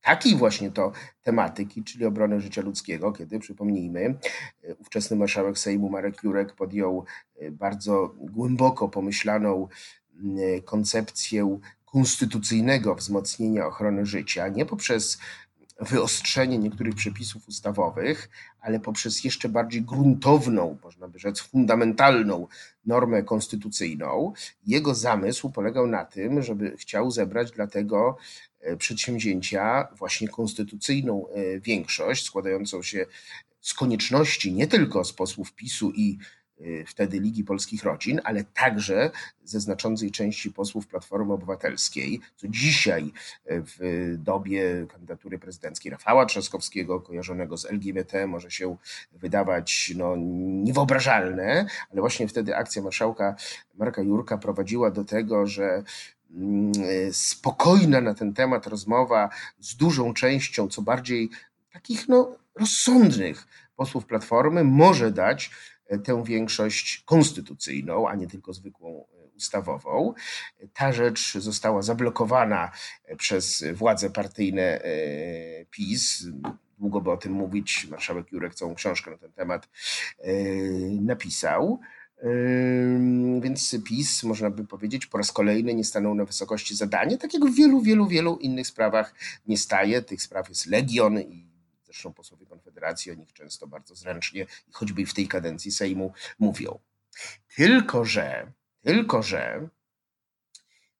[0.00, 4.18] takiej właśnie to tematyki, czyli obrony życia ludzkiego, kiedy, przypomnijmy,
[4.64, 7.04] e, ówczesny marszałek Sejmu Marek Jurek podjął
[7.50, 9.99] bardzo głęboko pomyślaną E,
[10.64, 15.18] koncepcję konstytucyjnego wzmocnienia ochrony życia, nie poprzez
[15.80, 18.28] wyostrzenie niektórych przepisów ustawowych,
[18.60, 22.46] ale poprzez jeszcze bardziej gruntowną, można by rzec fundamentalną
[22.86, 24.32] normę konstytucyjną.
[24.66, 28.16] Jego zamysł polegał na tym, żeby chciał zebrać dla tego
[28.60, 33.06] e, przedsięwzięcia właśnie konstytucyjną e, większość, składającą się
[33.60, 36.18] z konieczności nie tylko z posłów PiSu i
[36.86, 39.10] wtedy Ligi Polskich Rodzin, ale także
[39.44, 47.00] ze znaczącej części posłów Platformy Obywatelskiej, co dzisiaj y, w dobie kandydatury prezydenckiej Rafała Trzaskowskiego,
[47.00, 48.76] kojarzonego z LGBT, może się
[49.12, 50.14] wydawać no,
[50.64, 53.36] niewyobrażalne, ale właśnie wtedy akcja marszałka
[53.74, 55.82] Marka Jurka prowadziła do tego, że
[56.30, 56.72] mm,
[57.12, 61.30] spokojna na ten temat rozmowa z dużą częścią, co bardziej
[61.72, 63.46] takich no, rozsądnych
[63.76, 65.50] posłów Platformy może dać
[65.98, 70.14] tę większość konstytucyjną, a nie tylko zwykłą e, ustawową.
[70.74, 72.70] Ta rzecz została zablokowana
[73.04, 76.26] e, przez władze partyjne e, PiS.
[76.78, 77.86] Długo by o tym mówić.
[77.90, 79.68] Marszałek Jurek całą książkę na ten temat
[81.00, 81.80] napisał.
[83.40, 87.44] Więc PiS, można by powiedzieć, po raz kolejny nie stanął na wysokości zadania, tak jak
[87.44, 89.14] w wielu, wielu, wielu innych sprawach
[89.46, 90.02] nie staje.
[90.02, 91.50] Tych spraw jest legion i
[91.90, 92.46] Zresztą posłowie
[92.80, 96.78] Konfederacji o nich często bardzo zręcznie i choćby w tej kadencji Sejmu mówią.
[97.56, 99.68] Tylko, że, tylko, że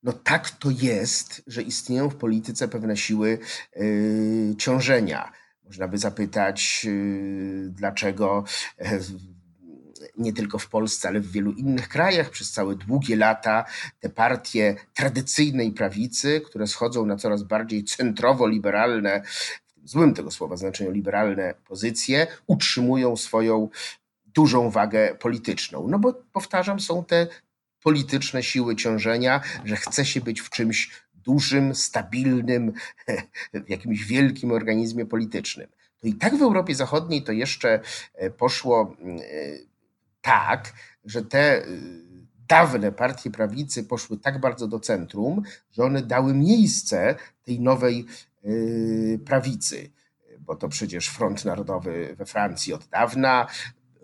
[0.02, 3.38] no tak to jest, że istnieją w polityce pewne siły
[3.76, 5.32] yy, ciążenia.
[5.64, 8.44] Można by zapytać, yy, dlaczego
[8.78, 9.00] yy,
[10.18, 13.64] nie tylko w Polsce, ale w wielu innych krajach przez całe długie lata
[14.00, 19.22] te partie tradycyjnej prawicy, które schodzą na coraz bardziej centrowo-liberalne
[19.84, 23.68] złym tego słowa znaczeniu liberalne pozycje utrzymują swoją
[24.26, 25.88] dużą wagę polityczną.
[25.88, 27.26] No bo powtarzam, są te
[27.82, 32.72] polityczne siły ciążenia, że chce się być w czymś dużym, stabilnym,
[33.66, 35.68] w jakimś wielkim organizmie politycznym.
[36.00, 37.80] To i tak w Europie Zachodniej to jeszcze
[38.14, 39.16] e, poszło e,
[40.20, 40.72] tak,
[41.04, 41.66] że te e,
[42.48, 48.06] dawne partie prawicy poszły tak bardzo do centrum, że one dały miejsce tej nowej
[49.24, 49.90] prawicy
[50.40, 53.46] bo to przecież Front Narodowy we Francji od dawna,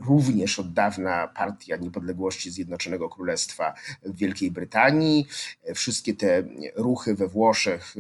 [0.00, 5.26] również od dawna Partia Niepodległości Zjednoczonego Królestwa w Wielkiej Brytanii.
[5.74, 6.42] Wszystkie te
[6.76, 7.94] ruchy we Włoszech,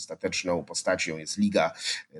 [0.00, 1.72] ostateczną postacią jest Liga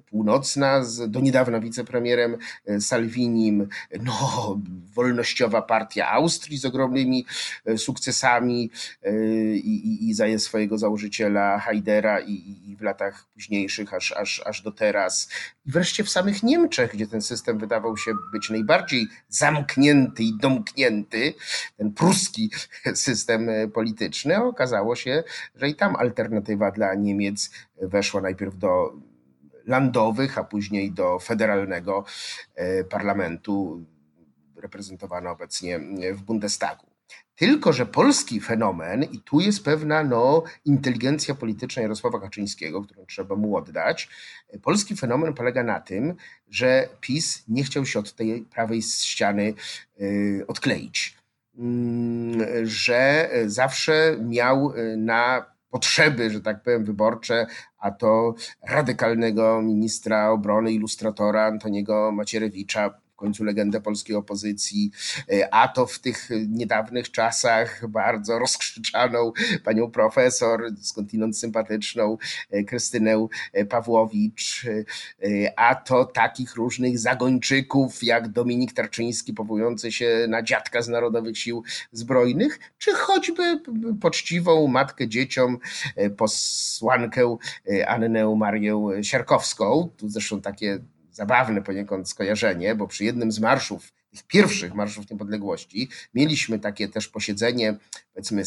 [0.06, 2.36] Północna, z do niedawna wicepremierem
[2.80, 3.68] Salvinim,
[4.00, 4.58] no,
[4.94, 7.26] wolnościowa partia Austrii z ogromnymi
[7.76, 8.70] sukcesami
[9.54, 14.62] i, i, i za swojego założyciela Haidera i, i w latach późniejszych aż, aż, aż
[14.62, 15.28] do teraz.
[15.70, 21.34] I wreszcie w samych Niemczech, gdzie ten system wydawał się być najbardziej zamknięty i domknięty,
[21.76, 22.50] ten pruski
[22.94, 27.50] system polityczny, okazało się, że i tam alternatywa dla Niemiec
[27.82, 28.92] weszła najpierw do
[29.66, 32.04] landowych, a później do federalnego
[32.54, 33.84] e, parlamentu,
[34.56, 35.80] reprezentowana obecnie
[36.12, 36.89] w Bundestagu.
[37.34, 43.36] Tylko, że polski fenomen, i tu jest pewna no, inteligencja polityczna Jarosława Kaczyńskiego, którą trzeba
[43.36, 44.08] mu oddać,
[44.62, 46.14] polski fenomen polega na tym,
[46.48, 49.54] że PiS nie chciał się od tej prawej ściany
[50.00, 51.16] y, odkleić.
[51.58, 57.46] Mm, że zawsze miał y, na potrzeby, że tak powiem, wyborcze,
[57.78, 64.90] a to radykalnego ministra obrony, ilustratora Antoniego Macierewicza, końcu legendę polskiej opozycji,
[65.32, 69.32] e, a to w tych niedawnych czasach bardzo rozkrzyczaną
[69.64, 72.18] panią profesor, skądinąd sympatyczną
[72.50, 74.66] e, Krystynę e, Pawłowicz,
[75.56, 81.62] a to takich różnych zagończyków jak Dominik Tarczyński powołujący się na dziadka z Narodowych Sił
[81.92, 83.60] Zbrojnych, czy choćby
[84.00, 85.58] poczciwą matkę dzieciom,
[86.16, 87.36] posłankę
[87.86, 89.88] Annę Marię Siarkowską.
[89.96, 90.78] Tu zresztą takie
[91.12, 97.08] zabawne poniekąd skojarzenie, bo przy jednym z marszów, tych pierwszych marszów niepodległości, mieliśmy takie też
[97.08, 97.76] posiedzenie,
[98.14, 98.42] powiedzmy,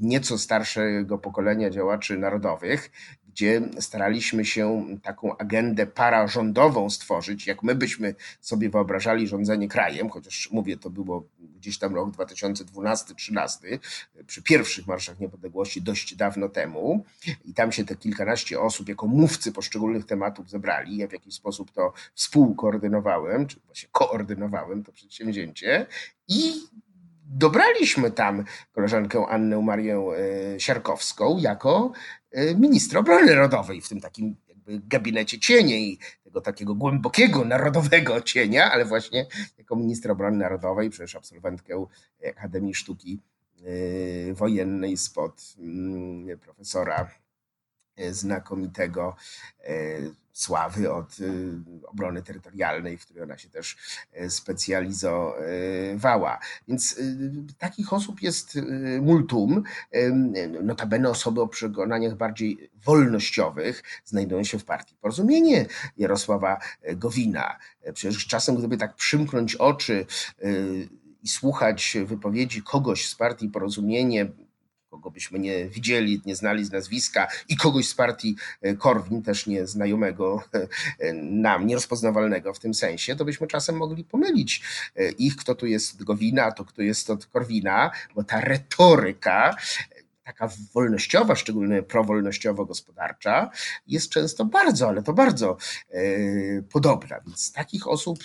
[0.00, 2.90] nieco starszego pokolenia działaczy narodowych,
[3.34, 10.48] gdzie staraliśmy się taką agendę pararządową stworzyć, jak my byśmy sobie wyobrażali rządzenie krajem, chociaż
[10.52, 11.24] mówię, to było
[11.56, 13.78] gdzieś tam rok 2012-13,
[14.26, 17.04] przy pierwszych marszach niepodległości dość dawno temu
[17.44, 20.96] i tam się te kilkanaście osób jako mówcy poszczególnych tematów zebrali.
[20.96, 25.86] Ja w jakiś sposób to współkoordynowałem, czy właśnie koordynowałem to przedsięwzięcie
[26.28, 26.52] i
[27.24, 31.92] dobraliśmy tam koleżankę Annę Marię e, Siarkowską jako
[32.30, 38.84] e, ministra obrony narodowej w tym takim gabinecie cieni tego takiego głębokiego narodowego cienia, ale
[38.84, 39.26] właśnie
[39.58, 41.86] jako ministra obrony narodowej, przecież absolwentkę
[42.36, 43.20] Akademii Sztuki
[44.30, 47.10] e, Wojennej spod mm, profesora
[48.10, 49.16] znakomitego
[50.34, 51.52] sławy od y,
[51.86, 53.76] obrony terytorialnej, w której ona się też
[54.12, 56.38] e, specjalizowała.
[56.68, 57.00] Więc
[57.58, 58.58] takich osób jest
[59.00, 59.62] multum.
[60.62, 66.60] Notabene osoby o przekonaniach bardziej wolnościowych znajdują się w partii Porozumienie Jarosława
[66.96, 67.58] Gowina.
[67.82, 70.06] E, przecież czasem, gdyby tak przymknąć oczy
[71.22, 74.26] i słuchać wypowiedzi kogoś z partii Porozumienie,
[74.94, 79.46] kogo byśmy nie widzieli, nie znali z nazwiska i kogoś z partii e, Korwin, też
[79.46, 80.42] nieznajomego
[80.98, 84.62] e, nam, nierozpoznawalnego w tym sensie, to byśmy czasem mogli pomylić
[84.96, 89.56] e, ich, kto tu jest od Gowina, to kto jest od Korwina, bo ta retoryka
[90.24, 93.50] taka wolnościowa, szczególnie prowolnościowo-gospodarcza,
[93.86, 95.56] jest często bardzo, ale to bardzo
[96.72, 97.20] podobna.
[97.26, 98.18] Więc takich osób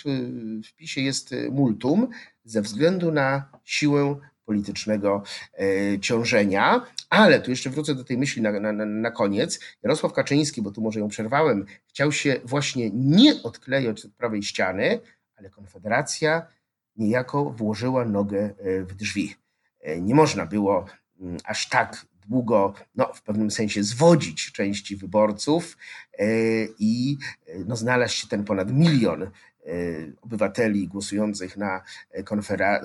[0.64, 2.08] w PiSie jest multum
[2.44, 4.20] ze względu na siłę
[4.50, 5.22] politycznego
[5.58, 6.86] e, ciążenia.
[7.10, 9.60] Ale tu jeszcze wrócę do tej myśli na, na, na koniec.
[9.82, 15.00] Jarosław Kaczyński, bo tu może ją przerwałem, chciał się właśnie nie odklejać od prawej ściany,
[15.36, 16.46] ale Konfederacja
[16.96, 19.34] niejako włożyła nogę e, w drzwi.
[19.80, 20.86] E, nie można było
[21.20, 25.76] mm, aż tak długo, no, w pewnym sensie zwodzić części wyborców
[26.78, 27.18] i
[27.66, 29.30] no, znalazł się ten ponad milion
[30.22, 31.82] obywateli głosujących na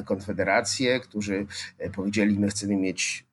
[0.05, 1.45] Konfederację, którzy
[1.77, 3.25] e, powiedzieli, my chcemy mieć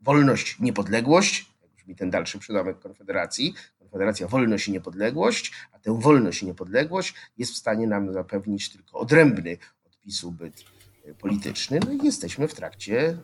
[0.00, 6.42] wolność, niepodległość, jak brzmi ten dalszy przydomek Konfederacji, Konfederacja wolność i niepodległość, a tę wolność
[6.42, 10.64] i niepodległość jest w stanie nam zapewnić tylko odrębny odpisu byt
[11.04, 11.80] e, polityczny.
[11.86, 13.18] No i jesteśmy w trakcie,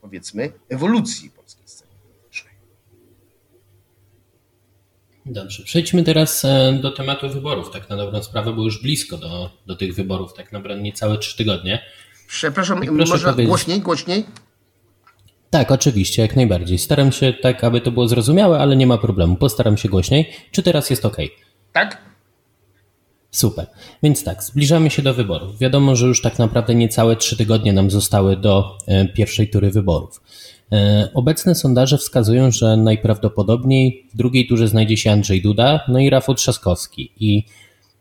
[0.00, 1.91] powiedzmy, ewolucji polskiej sceny.
[5.32, 7.70] Dobrze, przejdźmy teraz e, do tematu wyborów.
[7.70, 11.36] Tak na dobrą sprawę, bo już blisko do, do tych wyborów, tak naprawdę niecałe trzy
[11.36, 11.82] tygodnie.
[12.28, 13.46] Przepraszam, można powiedzieć...
[13.46, 14.24] głośniej, głośniej?
[15.50, 16.78] Tak, oczywiście, jak najbardziej.
[16.78, 19.36] Staram się tak, aby to było zrozumiałe, ale nie ma problemu.
[19.36, 20.32] Postaram się głośniej.
[20.50, 21.16] Czy teraz jest ok?
[21.72, 22.02] Tak?
[23.30, 23.66] Super.
[24.02, 25.58] Więc tak, zbliżamy się do wyborów.
[25.58, 30.20] Wiadomo, że już tak naprawdę niecałe trzy tygodnie nam zostały do e, pierwszej tury wyborów.
[30.72, 36.10] E, obecne sondaże wskazują, że najprawdopodobniej w drugiej turze znajdzie się Andrzej Duda, no i
[36.10, 37.12] Rafał Trzaskowski.
[37.20, 37.46] I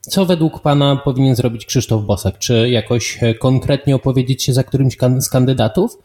[0.01, 2.37] co według Pana powinien zrobić Krzysztof Bosak?
[2.37, 5.97] Czy jakoś e, konkretnie opowiedzieć się za którymś z kandydatów?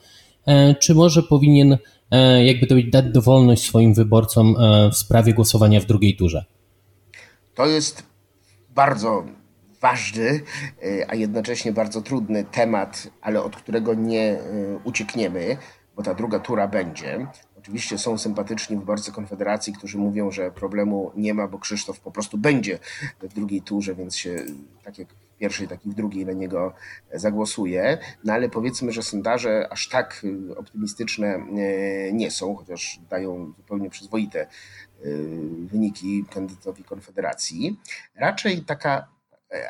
[0.80, 1.78] Czy może powinien,
[2.44, 4.56] jakby to być, dać dowolność swoim wyborcom
[4.92, 6.44] w sprawie głosowania w drugiej turze?
[7.54, 8.02] To jest
[8.74, 9.24] bardzo
[9.80, 10.40] ważny,
[11.08, 14.38] a jednocześnie bardzo trudny temat, ale od którego nie
[14.84, 15.56] uciekniemy
[15.96, 17.26] bo ta druga tura będzie.
[17.58, 22.38] Oczywiście są sympatyczni wyborcy Konfederacji, którzy mówią, że problemu nie ma, bo Krzysztof po prostu
[22.38, 22.78] będzie
[23.22, 24.36] w drugiej turze, więc się
[24.84, 26.72] tak jak w pierwszej, tak i w drugiej na niego
[27.12, 27.98] zagłosuje.
[28.24, 30.26] No ale powiedzmy, że sondaże aż tak
[30.56, 34.46] optymistyczne e, nie są, chociaż dają zupełnie przyzwoite e,
[35.66, 37.80] wyniki kandydatowi Konfederacji.
[38.16, 39.15] Raczej taka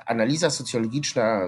[0.06, 1.40] analiza socjologiczna,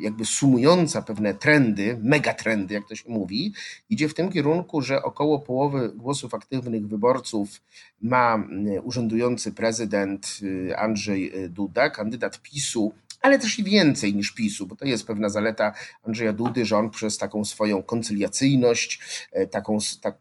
[0.00, 3.54] jakby sumująca pewne trendy, megatrendy, jak to się mówi,
[3.90, 7.62] idzie w tym kierunku, że około połowy głosów aktywnych wyborców
[8.00, 8.44] ma
[8.82, 14.84] urzędujący prezydent y, Andrzej Duda, kandydat PiSu ale też i więcej niż PiSu, bo to
[14.84, 19.00] jest pewna zaleta Andrzeja Dudy, że on przez taką swoją koncyliacyjność,
[19.32, 19.78] e, taką,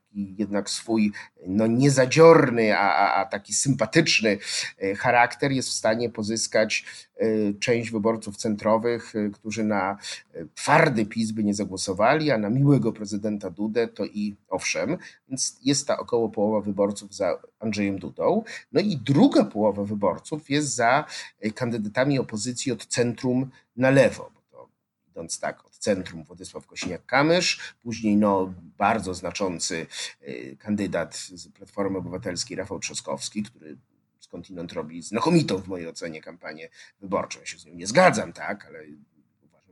[0.10, 1.12] taki jednak swój
[1.48, 4.38] no, niezadziorny, a, a, a taki sympatyczny
[4.80, 6.86] e, charakter jest w stanie pozyskać
[7.18, 9.98] e, część wyborców centrowych, którzy na
[10.56, 14.98] twardy PiS by nie zagłosowali, a na miłego prezydenta Dudę to i owszem,
[15.30, 18.44] więc jest ta około połowa wyborców za Andrzejem Dudą.
[18.72, 21.06] No i druga połowa wyborców jest za
[21.56, 24.39] kandydatami opozycji od centrum na lewo.
[25.12, 29.88] Idąc tak od centrum Władysław Kośniak-Kamysz, później no, bardzo znaczący
[30.22, 33.78] y, kandydat z Platformy Obywatelskiej Rafał Trzaskowski, który
[34.20, 36.70] skądinąd robi znakomitą w mojej ocenie kampanię
[37.02, 37.40] wyborczą.
[37.40, 38.80] Ja się z nią nie zgadzam, tak, ale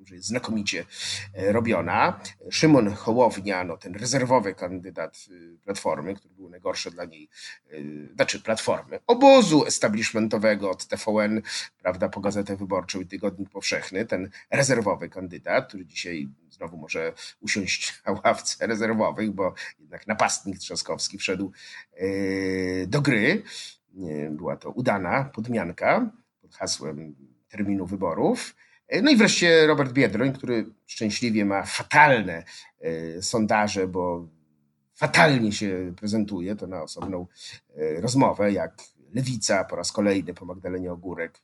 [0.08, 0.86] że jest znakomicie
[1.34, 2.20] e, robiona.
[2.52, 7.30] Szymon Hołownia, no ten rezerwowy kandydat y, Platformy, który był najgorszy dla niej,
[7.72, 11.42] y, znaczy Platformy, obozu establishmentowego od TVN,
[11.82, 17.94] prawda, po Gazetę Wyborczą i Tygodnik Powszechny, ten rezerwowy kandydat, który dzisiaj znowu może usiąść
[18.06, 21.52] na ławce rezerwowych, bo jednak napastnik Trzaskowski wszedł
[21.94, 22.08] e,
[22.88, 23.44] do gry.
[24.30, 27.16] Była to udana podmianka pod hasłem
[27.50, 28.56] terminu wyborów.
[28.88, 32.44] E, no i wreszcie Robert Biedroń, który szczęśliwie ma fatalne
[32.80, 34.28] e, sondaże, bo
[34.96, 37.28] fatalnie się prezentuje, to na osobną
[37.76, 38.74] e, rozmowę, jak
[39.14, 41.42] Lewica po raz kolejny po Magdalenie Ogórek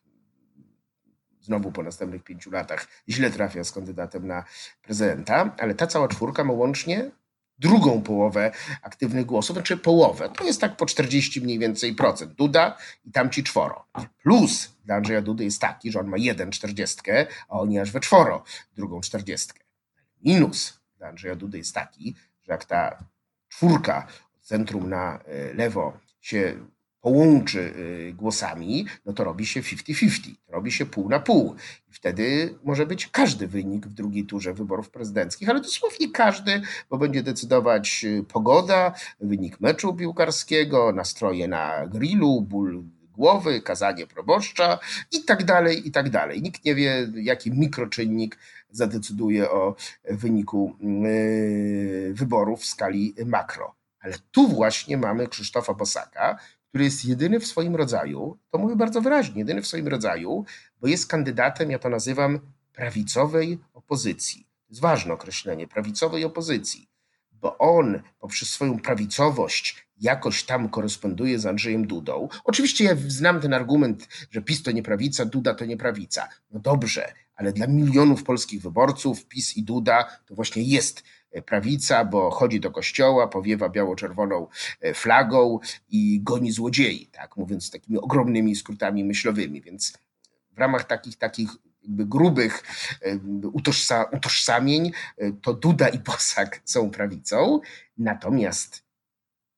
[1.41, 4.43] znowu po następnych pięciu latach źle trafia z kandydatem na
[4.81, 7.11] prezydenta, ale ta cała czwórka ma łącznie
[7.63, 8.51] drugą połowę
[8.81, 10.29] aktywnych głosów, znaczy połowę.
[10.37, 12.33] To jest tak po 40 mniej więcej procent.
[12.33, 13.85] Duda i tamci czworo.
[14.23, 17.99] Plus dla Andrzeja Dudy jest taki, że on ma jeden czterdziestkę, a oni aż we
[17.99, 18.43] czworo
[18.75, 19.59] drugą czterdziestkę.
[20.21, 23.03] Minus dla Andrzeja Dudy jest taki, że jak ta
[23.49, 26.55] czwórka od centrum na e, lewo się
[27.03, 31.55] połączy y, głosami, no to robi się 50-50, robi się pół na pół.
[31.89, 37.23] Wtedy może być każdy wynik w drugiej turze wyborów prezydenckich, ale dosłownie każdy, bo będzie
[37.23, 42.83] decydować y, pogoda, wynik meczu piłkarskiego, nastroje na grillu, ból
[43.15, 44.79] głowy, kazanie proboszcza
[45.11, 46.41] i tak dalej, i tak dalej.
[46.41, 48.37] Nikt nie wie, jaki mikroczynnik
[48.71, 49.75] zadecyduje o
[50.09, 50.75] wyniku
[51.05, 53.75] y, wyborów w skali makro.
[54.03, 56.39] Ale tu właśnie mamy Krzysztofa Bosaka,
[56.73, 60.45] który jest jedyny w swoim rodzaju, to mówię bardzo wyraźnie, jedyny w swoim rodzaju,
[60.81, 62.39] bo jest kandydatem, ja to nazywam
[62.73, 64.41] prawicowej opozycji.
[64.43, 66.89] To jest ważne określenie, prawicowej opozycji,
[67.31, 72.27] bo on poprzez swoją prawicowość jakoś tam koresponduje z Andrzejem Dudą.
[72.43, 76.29] Oczywiście ja znam ten argument, że PiS to nie prawica, Duda to nie prawica.
[76.51, 81.03] No dobrze, ale dla milionów polskich wyborców PiS i Duda to właśnie jest
[81.41, 84.47] prawica, bo chodzi do kościoła, powiewa biało-czerwoną
[84.81, 85.59] e, flagą
[85.89, 89.61] i goni złodziei, tak mówiąc takimi ogromnymi skrótami myślowymi.
[89.61, 89.93] Więc
[90.51, 91.49] w ramach takich, takich
[91.83, 92.63] grubych
[93.01, 93.17] e,
[93.53, 97.59] utożsa, utożsamień e, to Duda i Bosak są prawicą,
[97.97, 98.83] natomiast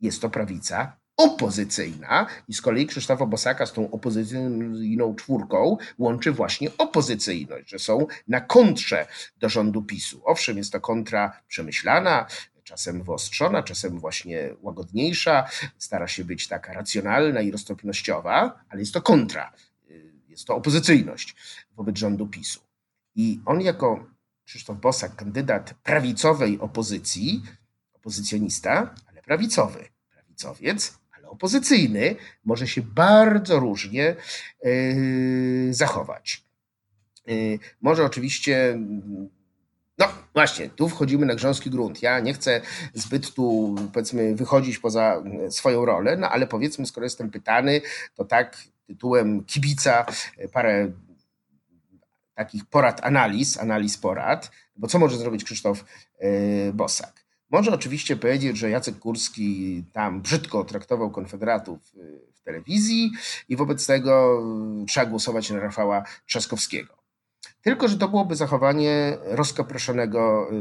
[0.02, 6.70] jest to prawica opozycyjna i z kolei Krzysztofa Bosaka z tą opozycyjną czwórką łączy właśnie
[6.78, 9.08] opozycyjność, że są na kontrze
[9.38, 10.22] do rządu PiSu.
[10.26, 12.26] Owszem, jest to kontra przemyślana,
[12.64, 19.02] czasem wyostrzona, czasem właśnie łagodniejsza, stara się być taka racjonalna i roztropnościowa, ale jest to
[19.02, 19.54] kontra,
[20.28, 21.36] jest to opozycyjność
[21.76, 22.60] wobec rządu PiSu.
[23.16, 24.06] I on jako
[24.46, 27.44] Krzysztof Bosak, kandydat prawicowej opozycji,
[27.94, 30.98] opozycjonista, ale prawicowy, prawicowiec,
[31.36, 32.16] opozycyjny
[32.46, 34.16] może się bardzo różnie
[35.70, 36.44] zachować.
[37.82, 38.80] Może oczywiście
[39.98, 42.02] no właśnie, tu wchodzimy na grząski grunt.
[42.02, 42.62] Ja nie chcę
[42.94, 47.82] zbyt tu, powiedzmy, wychodzić poza swoją rolę, no ale powiedzmy, skoro jestem pytany,
[48.16, 48.58] to tak
[48.88, 50.06] tytułem kibica
[50.54, 50.92] parę
[52.34, 55.86] takich porad, analiz, analiz porad, bo co może zrobić Krzysztof
[56.20, 57.25] e, Bosak?
[57.50, 62.00] Może oczywiście powiedzieć, że Jacek Kurski tam brzydko traktował konfederatów e,
[62.34, 63.12] w telewizji
[63.50, 64.44] i wobec tego
[64.88, 66.96] trzeba głosować na Rafała Trzaskowskiego.
[67.62, 70.54] Tylko, że to byłoby zachowanie rozkoproszonego e,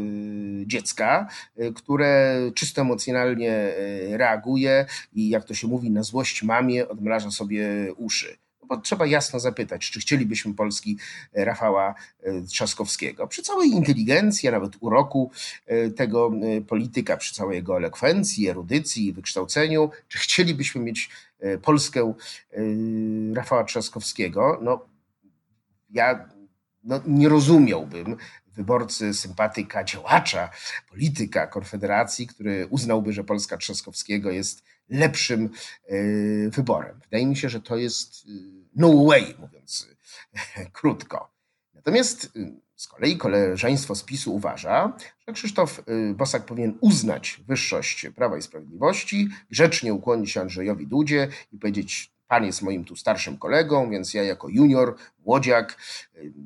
[0.66, 1.28] dziecka,
[1.74, 3.74] które czysto emocjonalnie
[4.10, 8.43] reaguje i jak to się mówi, na złość mamie odmraża sobie uszy.
[8.68, 10.98] Bo trzeba jasno zapytać, czy chcielibyśmy Polski
[11.32, 13.26] e, Rafała e, Trzaskowskiego.
[13.26, 15.30] Przy całej inteligencji, a nawet uroku
[15.66, 16.32] e, tego
[16.68, 21.10] polityka, przy całej jego elokwencji, erudycji, wykształceniu, czy chcielibyśmy mieć
[21.62, 22.14] Polskę
[23.34, 24.58] Rafała Trzaskowskiego?
[24.62, 24.86] No,
[25.90, 26.28] ja
[26.84, 28.16] no, nie rozumiałbym
[28.54, 30.50] wyborcy, sympatyka, działacza,
[30.90, 35.50] polityka Konfederacji, który uznałby, że Polska Trzaskowskiego jest lepszym
[35.88, 35.96] e,
[36.50, 37.00] wyborem.
[37.00, 38.30] Wydaje mi się, że to jest e,
[38.76, 39.88] no way, mówiąc
[40.56, 41.34] e, krótko.
[41.74, 42.32] Natomiast
[42.76, 44.92] z kolei koleżeństwo z PiSu uważa,
[45.26, 45.82] że Krzysztof
[46.14, 52.44] Bosak powinien uznać wyższość Prawa i Sprawiedliwości, grzecznie ukłonić się Andrzejowi Dudzie i powiedzieć, pan
[52.44, 55.76] jest moim tu starszym kolegą, więc ja jako junior, młodziak,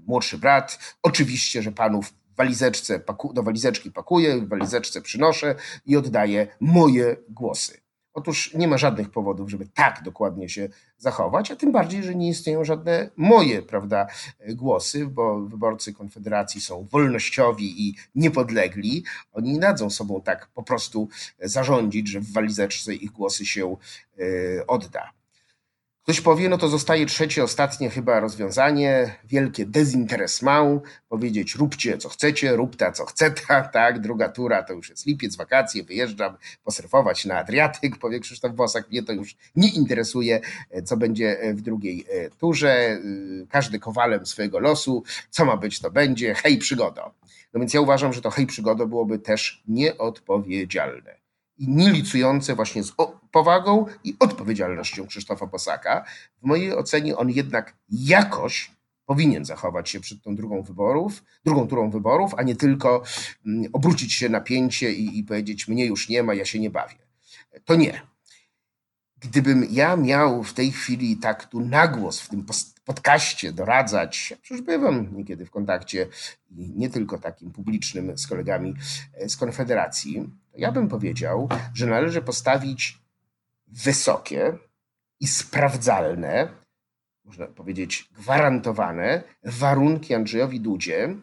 [0.06, 3.00] młodszy brat, oczywiście, że panów walizeczce,
[3.34, 5.54] do walizeczki pakuję, w walizeczce przynoszę
[5.86, 7.80] i oddaję moje głosy.
[8.18, 12.28] Otóż nie ma żadnych powodów, żeby tak dokładnie się zachować, a tym bardziej, że nie
[12.28, 14.06] istnieją żadne moje prawda,
[14.48, 19.04] głosy, bo wyborcy Konfederacji są wolnościowi i niepodlegli.
[19.32, 21.08] Oni nie dadzą sobą tak po prostu
[21.40, 23.76] zarządzić, że w walizeczce ich głosy się
[24.18, 25.17] e, odda.
[26.08, 32.56] Ktoś powie, no to zostaje trzecie, ostatnie chyba rozwiązanie, wielkie dezinteresmą, powiedzieć róbcie co chcecie,
[32.56, 33.42] róbta co chcecie,
[33.72, 38.90] tak, druga tura to już jest lipiec, wakacje, wyjeżdżam posurfować na Adriatyk, powie Krzysztof Bosak,
[38.90, 40.40] mnie to już nie interesuje,
[40.84, 42.98] co będzie w drugiej e, turze,
[43.50, 47.14] każdy kowalem swojego losu, co ma być to będzie, hej przygodo.
[47.54, 51.27] No więc ja uważam, że to hej przygodo byłoby też nieodpowiedzialne
[51.58, 52.92] i nie licujące właśnie z
[53.30, 56.04] powagą i odpowiedzialnością Krzysztofa Bosaka.
[56.42, 58.70] W mojej ocenie on jednak jakoś
[59.06, 63.02] powinien zachować się przed tą drugą wyborów, drugą turą wyborów, a nie tylko
[63.46, 66.70] mm, obrócić się na pięcie i, i powiedzieć mnie już nie ma, ja się nie
[66.70, 66.96] bawię.
[67.64, 68.00] To nie.
[69.20, 72.46] Gdybym ja miał w tej chwili tak tu nagłos w tym
[72.84, 76.06] podcaście doradzać, przecież bywam niekiedy w kontakcie
[76.50, 78.74] nie tylko takim publicznym z kolegami
[79.14, 82.98] e, z Konfederacji, ja bym powiedział, że należy postawić
[83.66, 84.58] wysokie
[85.20, 86.48] i sprawdzalne,
[87.24, 91.14] można powiedzieć gwarantowane warunki Andrzejowi Dudzie,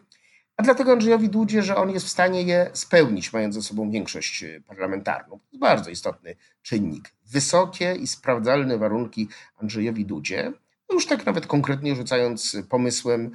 [0.56, 4.44] a dlatego Andrzejowi Dudzie, że on jest w stanie je spełnić, mając ze sobą większość
[4.66, 5.38] parlamentarną.
[5.38, 7.15] To jest bardzo istotny czynnik.
[7.30, 10.52] Wysokie i sprawdzalne warunki Andrzejowi Dudzie.
[10.88, 13.30] No już tak nawet konkretnie rzucając pomysłem,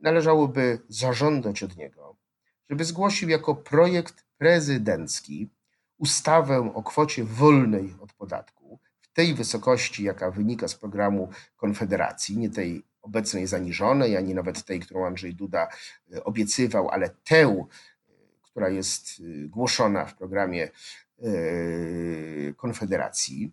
[0.00, 2.16] należałoby zażądać od niego,
[2.70, 5.48] żeby zgłosił jako projekt prezydencki
[5.98, 12.50] ustawę o kwocie wolnej od podatku w tej wysokości, jaka wynika z programu Konfederacji, nie
[12.50, 15.68] tej obecnej zaniżonej, ani nawet tej, którą Andrzej Duda
[16.12, 17.66] e, obiecywał, ale tę,
[18.42, 20.70] która jest e, głoszona w programie e,
[22.56, 23.52] Konfederacji.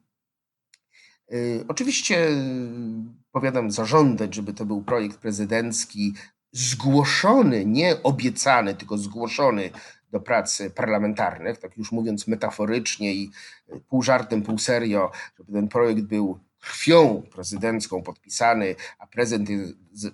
[1.67, 2.27] Oczywiście
[3.31, 6.13] powiadam zażądać, żeby to był projekt prezydencki
[6.51, 9.69] zgłoszony, nie obiecany, tylko zgłoszony
[10.11, 13.31] do prac parlamentarnych, tak już mówiąc metaforycznie i
[13.89, 19.49] pół żartem, pół serio, żeby ten projekt był krwią prezydencką podpisany, a prezydent,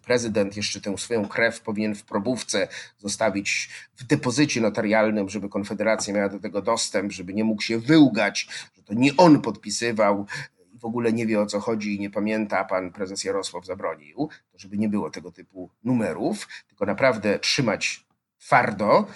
[0.01, 6.29] prezydent jeszcze tę swoją krew powinien w probówce zostawić w depozycie notarialnym, żeby Konfederacja miała
[6.29, 10.25] do tego dostęp, żeby nie mógł się wyłgać, że to nie on podpisywał
[10.73, 14.77] w ogóle nie wie o co chodzi i nie pamięta, pan prezes Jarosław zabronił, żeby
[14.77, 18.05] nie było tego typu numerów, tylko naprawdę trzymać
[18.39, 19.07] twardo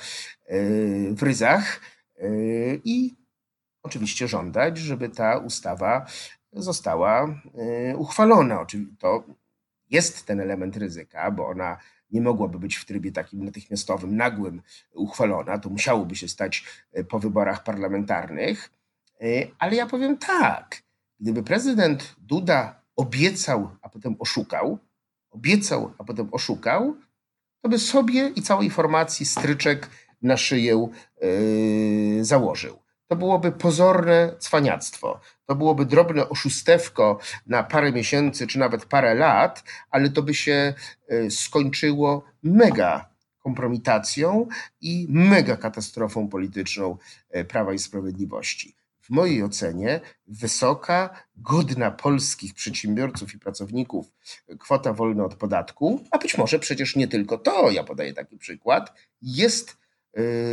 [1.12, 1.80] w ryzach
[2.84, 3.16] i
[3.84, 6.06] oczywiście żądać, żeby ta ustawa
[6.54, 7.42] została
[7.98, 8.62] uchwalona.
[8.62, 9.24] Oczywiście to
[9.90, 11.78] jest ten element ryzyka, bo ona
[12.12, 14.62] nie mogłaby być w trybie takim natychmiastowym, nagłym
[14.94, 15.58] uchwalona.
[15.58, 16.66] To musiałoby się stać
[17.10, 18.70] po wyborach parlamentarnych.
[19.60, 20.84] Ale ja powiem tak,
[21.20, 24.78] gdyby prezydent Duda obiecał, a potem oszukał,
[25.32, 26.96] obiecał, a potem oszukał,
[27.62, 29.90] to by sobie i całej formacji stryczek
[30.22, 30.88] na szyję
[31.22, 32.83] yy, założył.
[33.14, 35.20] To byłoby pozorne cwaniactwo.
[35.46, 40.74] To byłoby drobne oszustewko na parę miesięcy czy nawet parę lat, ale to by się
[41.08, 43.10] e, skończyło mega
[43.40, 44.48] kompromitacją
[44.82, 46.98] i mega katastrofą polityczną
[47.30, 48.76] e, Prawa i Sprawiedliwości.
[49.02, 54.12] W mojej ocenie wysoka, godna polskich przedsiębiorców i pracowników
[54.60, 58.94] kwota wolna od podatku, a być może przecież nie tylko to, ja podaję taki przykład,
[59.22, 59.83] jest e,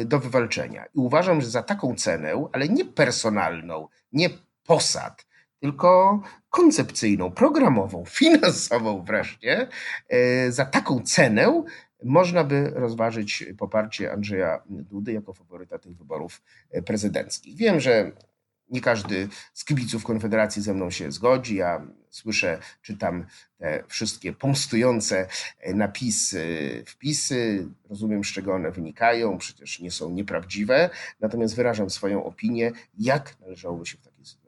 [0.05, 0.85] do wywalczenia.
[0.85, 4.31] I uważam, że za taką cenę, ale nie personalną, nie
[4.67, 5.27] posad,
[5.61, 9.69] tylko koncepcyjną, programową, finansową wreszcie,
[10.09, 11.65] e, za taką cenę
[12.05, 16.43] można by rozważyć poparcie Andrzeja Dudy jako faworyta tych wyborów
[16.87, 17.57] prezydenckich.
[17.57, 18.13] Wiem, że
[18.71, 21.55] nie każdy z kibiców Konfederacji ze mną się zgodzi.
[21.55, 23.27] Ja słyszę, czytam
[23.59, 26.45] te wszystkie pomstujące e, napisy,
[26.87, 27.69] wpisy.
[27.91, 30.91] Rozumiem, z czego one wynikają, przecież nie są nieprawdziwe.
[31.21, 34.41] Natomiast wyrażam swoją opinię, jak należałoby się w takiej sytuacji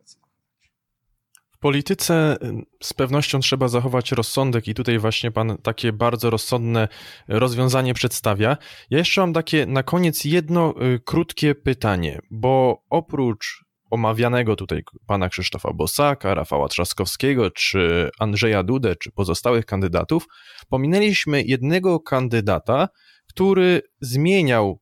[1.62, 6.88] polityce y, z pewnością trzeba zachować rozsądek i tutaj właśnie pan takie bardzo rozsądne
[7.28, 8.56] rozwiązanie przedstawia.
[8.90, 13.61] Ja jeszcze mam takie na koniec jedno y, krótkie pytanie, bo oprócz
[13.93, 20.26] omawianego tutaj pana Krzysztofa Bosaka, Rafała Trzaskowskiego, czy Andrzeja Dudę, czy pozostałych kandydatów,
[20.68, 22.88] pominęliśmy jednego kandydata,
[23.28, 24.80] który zmieniał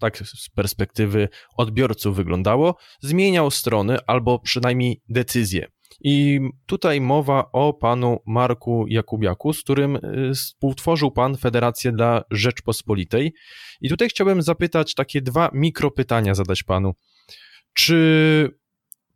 [0.00, 5.66] tak z perspektywy odbiorców wyglądało, zmieniał strony albo przynajmniej decyzje.
[6.04, 13.32] I tutaj mowa o panu Marku Jakubiaku, z którym y, współtworzył pan Federację dla Rzeczpospolitej.
[13.80, 16.92] I tutaj chciałbym zapytać takie dwa mikropytania zadać panu.
[17.74, 18.48] Czy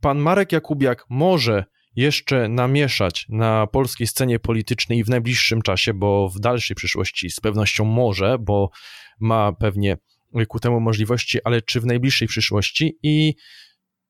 [0.00, 1.64] pan Marek Jakubiak może
[1.96, 7.84] jeszcze namieszać na polskiej scenie politycznej w najbliższym czasie, bo w dalszej przyszłości z pewnością
[7.84, 8.70] może, bo
[9.20, 9.96] ma pewnie
[10.48, 13.34] ku temu możliwości, ale czy w najbliższej przyszłości i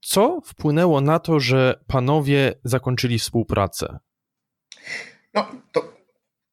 [0.00, 3.98] co wpłynęło na to, że panowie zakończyli współpracę?
[5.34, 5.95] No, to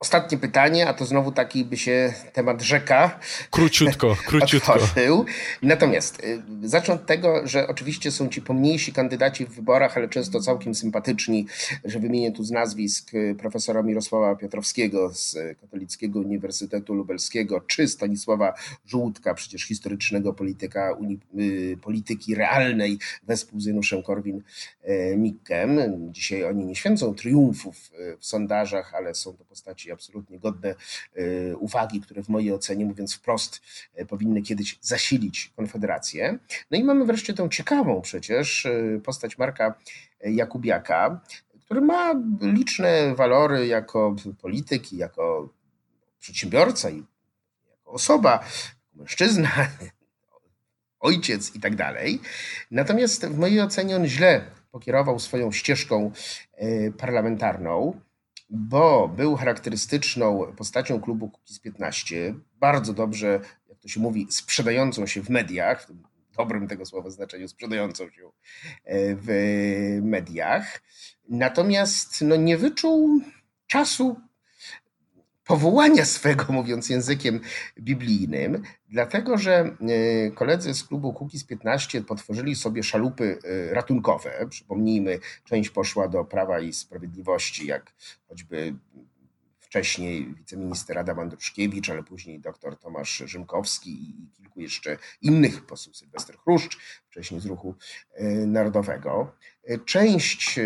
[0.04, 3.20] Ostatnie pytanie, a to znowu taki by się temat rzeka.
[3.52, 4.74] Króciutko, króciutko.
[4.74, 5.26] Otworzył.
[5.62, 10.40] Natomiast y, zacznę od tego, że oczywiście są ci pomniejsi kandydaci w wyborach, ale często
[10.40, 11.48] całkiem sympatyczni,
[11.86, 18.54] że wymienię tu z nazwisk y, profesora Mirosława Piotrowskiego z Katolickiego Uniwersytetu Lubelskiego, czy Stanisława
[18.86, 25.80] Żółtka, przecież historycznego polityka uni, y, polityki realnej wespół z Januszem Korwin-Mikkem.
[26.12, 30.76] Dzisiaj oni nie święcą triumfów w sondażach, ale są to postaci absolutnie godne
[31.16, 33.62] e, uwagi, które w mojej ocenie, mówiąc wprost,
[33.96, 36.40] e, powinny kiedyś zasilić Konfederację.
[36.72, 39.74] No i mamy wreszcie tę ciekawą przecież e, postać Marka
[40.22, 41.22] Jakubiaka,
[41.66, 45.50] który ma liczne walory jako polityk i jako
[46.20, 47.04] przedsiębiorca i
[47.70, 48.44] jako osoba,
[48.96, 49.52] mężczyzna,
[51.00, 52.20] ojciec i tak dalej.
[52.72, 56.12] Natomiast w mojej ocenie on źle pokierował swoją ścieżką
[56.98, 58.00] parlamentarną
[58.54, 63.40] bo był charakterystyczną postacią klubu Kukiz 15, bardzo dobrze,
[63.70, 68.32] jak to się mówi, sprzedającą się w mediach, w dobrym tego słowa znaczeniu, sprzedającą się
[68.84, 69.28] e, w
[70.02, 70.82] mediach.
[71.30, 73.22] Natomiast no, nie wyczuł
[73.68, 74.20] czasu
[75.46, 77.40] powołania swego, mówiąc językiem
[77.80, 84.48] biblijnym, dlatego że e, koledzy z klubu Kukiz 15 potworzyli sobie szalupy e, ratunkowe.
[84.50, 87.94] Przypomnijmy, część poszła do Prawa i Sprawiedliwości, jak
[88.28, 88.76] choćby
[89.60, 96.38] wcześniej wiceminister Adam Andruszkiewicz, ale później dr Tomasz Rzymkowski i kilku jeszcze innych posłów, Sylwester
[96.38, 96.78] Chruszcz,
[97.10, 97.76] wcześniej z Ruchu
[98.14, 99.36] e, Narodowego.
[99.86, 100.60] Część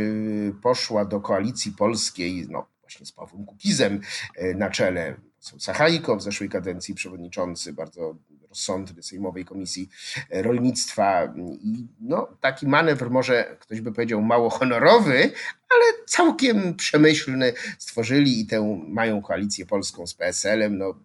[0.61, 4.01] poszła do Koalicji Polskiej, no, właśnie z Pawłem Kukizem
[4.35, 5.15] e, na czele.
[5.37, 8.15] Poseł Sachajko w zeszłej kadencji przewodniczący bardzo
[8.49, 9.89] rozsądny Sejmowej Komisji
[10.29, 11.33] e, Rolnictwa.
[11.61, 15.31] I no, taki manewr może ktoś by powiedział mało honorowy,
[15.69, 20.77] ale całkiem przemyślny stworzyli i tę mają koalicję polską z PSL-em.
[20.77, 20.99] No,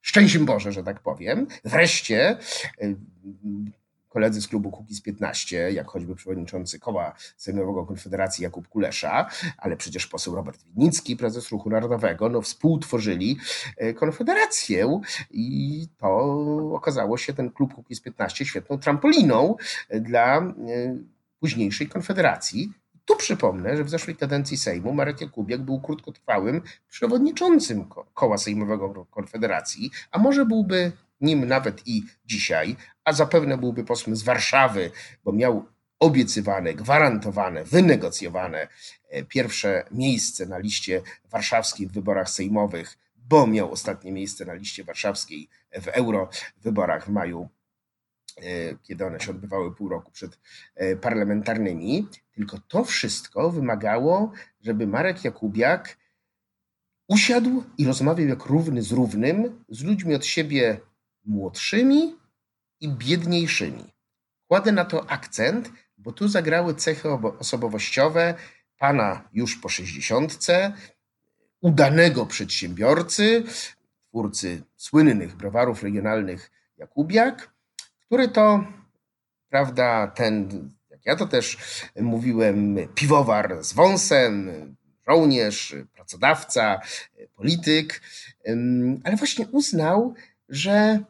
[0.00, 1.46] szczęściem Boże, że tak powiem.
[1.64, 2.38] Wreszcie
[2.80, 2.94] e,
[4.16, 10.06] koledzy z klubu Kukiz 15, jak choćby przewodniczący koła sejmowego Konfederacji Jakub Kulesza, ale przecież
[10.06, 13.38] poseł Robert Winnicki, prezes Ruchu Narodowego, no współtworzyli
[13.76, 15.00] e, Konfederację
[15.30, 16.08] i to
[16.74, 19.56] okazało się ten klub Kukiz 15 świetną trampoliną
[20.00, 20.52] dla e,
[21.40, 22.72] późniejszej Konfederacji.
[23.04, 29.90] Tu przypomnę, że w zeszłej kadencji Sejmu Marek Jakubiak był krótkotrwałym przewodniczącym koła sejmowego Konfederacji,
[30.10, 34.90] a może byłby nim nawet i dzisiaj, a zapewne byłby posłem z Warszawy,
[35.24, 35.66] bo miał
[35.98, 38.68] obiecywane, gwarantowane, wynegocjowane
[39.08, 44.84] e, pierwsze miejsce na liście warszawskiej w wyborach sejmowych, bo miał ostatnie miejsce na liście
[44.84, 45.48] warszawskiej
[45.82, 46.28] w euro
[46.62, 47.48] wyborach w maju
[48.82, 50.38] kiedy one się odbywały pół roku przed
[51.00, 52.08] parlamentarnymi.
[52.34, 55.98] Tylko to wszystko wymagało, żeby Marek Jakubiak
[57.08, 60.80] usiadł i rozmawiał jak równy z równym, z ludźmi od siebie
[61.26, 62.16] młodszymi
[62.80, 63.84] i biedniejszymi.
[64.48, 67.08] Kładę na to akcent, bo tu zagrały cechy
[67.38, 68.34] osobowościowe
[68.78, 70.72] pana już po sześćdziesiątce,
[71.60, 73.44] udanego przedsiębiorcy,
[74.08, 77.50] twórcy słynnych browarów regionalnych Jakubiak,
[78.00, 78.64] który to,
[79.48, 80.48] prawda, ten,
[80.90, 81.58] jak ja to też
[82.00, 84.50] mówiłem, piwowar z wąsem,
[85.08, 86.80] żołnierz, pracodawca,
[87.34, 88.02] polityk,
[89.04, 90.14] ale właśnie uznał,
[90.48, 91.00] że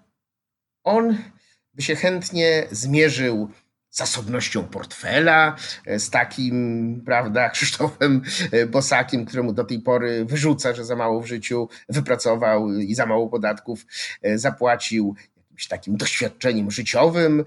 [0.87, 1.19] on
[1.75, 3.51] by się chętnie zmierzył
[3.91, 5.57] zasobnością portfela,
[5.99, 8.23] z takim, prawda, Krzysztofem
[8.69, 13.29] Bosakiem, któremu do tej pory wyrzuca, że za mało w życiu wypracował i za mało
[13.29, 13.87] podatków
[14.35, 15.15] zapłacił
[15.57, 17.45] jakimś takim doświadczeniem życiowym,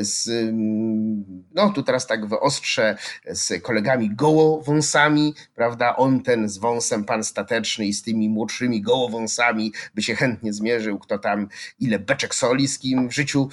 [0.00, 2.96] z, mm, no tu teraz tak wyostrze,
[3.26, 9.72] z kolegami gołowąsami, prawda, on ten z wąsem pan stateczny i z tymi młodszymi gołowąsami
[9.94, 11.48] by się chętnie zmierzył, kto tam
[11.78, 13.48] ile beczek soli z kim w życiu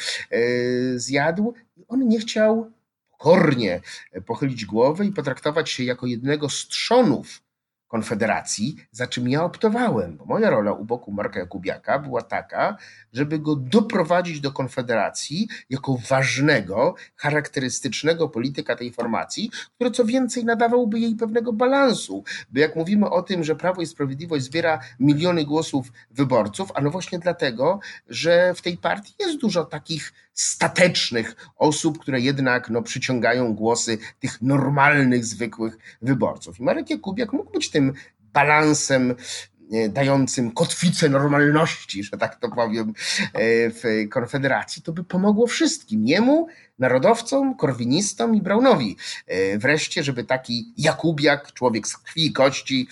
[0.96, 1.54] zjadł,
[1.88, 2.72] on nie chciał
[3.12, 3.82] pokornie
[4.26, 7.42] pochylić głowy i potraktować się jako jednego z trzonów
[7.90, 12.78] Konfederacji, za czym ja optowałem, bo moja rola u boku Marka Jakubiaka była taka,
[13.14, 21.00] żeby go doprowadzić do Konfederacji jako ważnego, charakterystycznego polityka tej formacji, który co więcej nadawałby
[21.00, 22.24] jej pewnego balansu.
[22.50, 26.92] Bo jak mówimy o tym, że Prawo i Sprawiedliwość zbiera miliony głosów wyborców, a no
[26.92, 27.80] właśnie dlatego,
[28.10, 34.42] że w tej partii jest dużo takich statecznych osób, które jednak no, przyciągają głosy tych
[34.42, 36.60] normalnych, zwykłych wyborców.
[36.60, 37.94] I Marek Jakubiak mógł być tym
[38.34, 39.16] balansem
[39.72, 42.94] e, dającym kotwicę normalności, że tak to powiem, e,
[43.70, 46.08] w Konfederacji, to by pomogło wszystkim.
[46.08, 46.48] Jemu,
[46.80, 48.98] narodowcom, korwinistom i Braunowi.
[49.28, 52.88] E, wreszcie, żeby taki Jakubiak, człowiek z krwi i kości,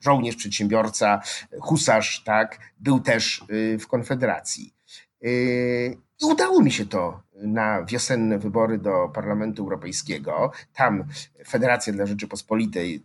[0.00, 1.20] żołnierz, przedsiębiorca,
[1.60, 3.44] husarz, tak, był też
[3.80, 4.79] w Konfederacji.
[5.22, 10.52] I udało mi się to na wiosenne wybory do Parlamentu Europejskiego.
[10.74, 11.04] Tam
[11.48, 13.04] Federacja dla Rzeczypospolitej,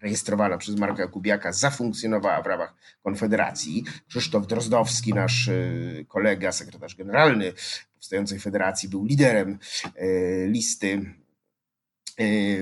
[0.00, 3.84] rejestrowana przez Marka Kubiaka, zafunkcjonowała w ramach Konfederacji.
[4.08, 7.52] Krzysztof Drozdowski, nasz y, kolega, sekretarz generalny
[7.94, 9.58] powstającej federacji, był liderem
[10.02, 11.14] y, listy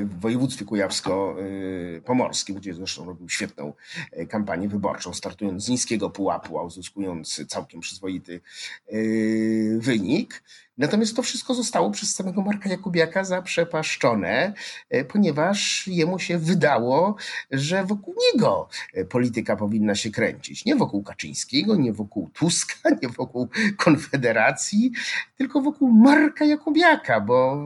[0.05, 3.73] w województwie kujawsko-pomorskim, gdzie zresztą robił świetną
[4.13, 8.41] e, kampanię wyborczą, startując z niskiego pułapu, a uzyskując całkiem przyzwoity
[8.89, 8.97] e,
[9.79, 10.43] wynik.
[10.79, 14.53] Natomiast to wszystko zostało przez samego Marka Jakubiaka zaprzepaszczone,
[14.91, 17.17] e, ponieważ jemu się wydało,
[17.51, 18.69] że wokół niego
[19.09, 20.65] polityka powinna się kręcić.
[20.65, 24.93] Nie wokół Kaczyńskiego, nie wokół Tuska, nie wokół Konfederacji,
[25.37, 27.59] tylko wokół Marka Jakubiaka, bo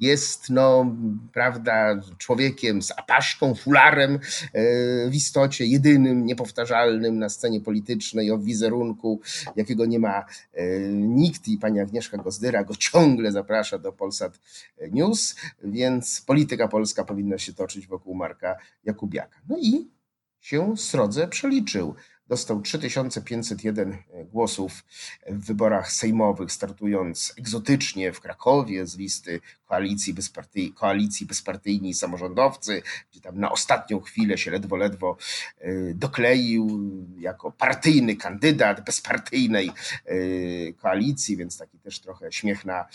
[0.00, 0.96] jest, no,
[1.32, 4.20] prawda, człowiekiem z apaszką, fularem e,
[5.10, 9.20] w istocie, jedynym, niepowtarzalnym na scenie politycznej, o wizerunku,
[9.56, 14.40] jakiego nie ma e, nikt i pani Agnieszka Gozdyra go ciągle zaprasza do Polsat
[14.92, 19.40] News, więc polityka polska powinna się toczyć wokół Marka Jakubiaka.
[19.48, 19.90] No i
[20.40, 21.94] się srodze przeliczył
[22.28, 24.84] dostał 3501 e, głosów
[25.26, 33.20] w wyborach sejmowych, startując egzotycznie w Krakowie z listy koalicji, bezpartyj, koalicji bezpartyjni samorządowcy, gdzie
[33.20, 35.16] tam na ostatnią chwilę się ledwo, ledwo
[35.58, 39.70] e, dokleił jako partyjny kandydat bezpartyjnej
[40.04, 40.14] e,
[40.72, 42.86] koalicji, więc taki też trochę śmiech na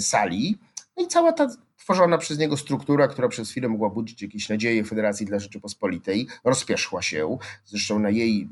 [0.00, 0.58] sali.
[0.96, 4.84] No i cała ta tworzona przez niego struktura, która przez chwilę mogła budzić jakieś nadzieje
[4.84, 7.38] Federacji dla Rzeczypospolitej, rozpieszła się.
[7.64, 8.48] Zresztą na jej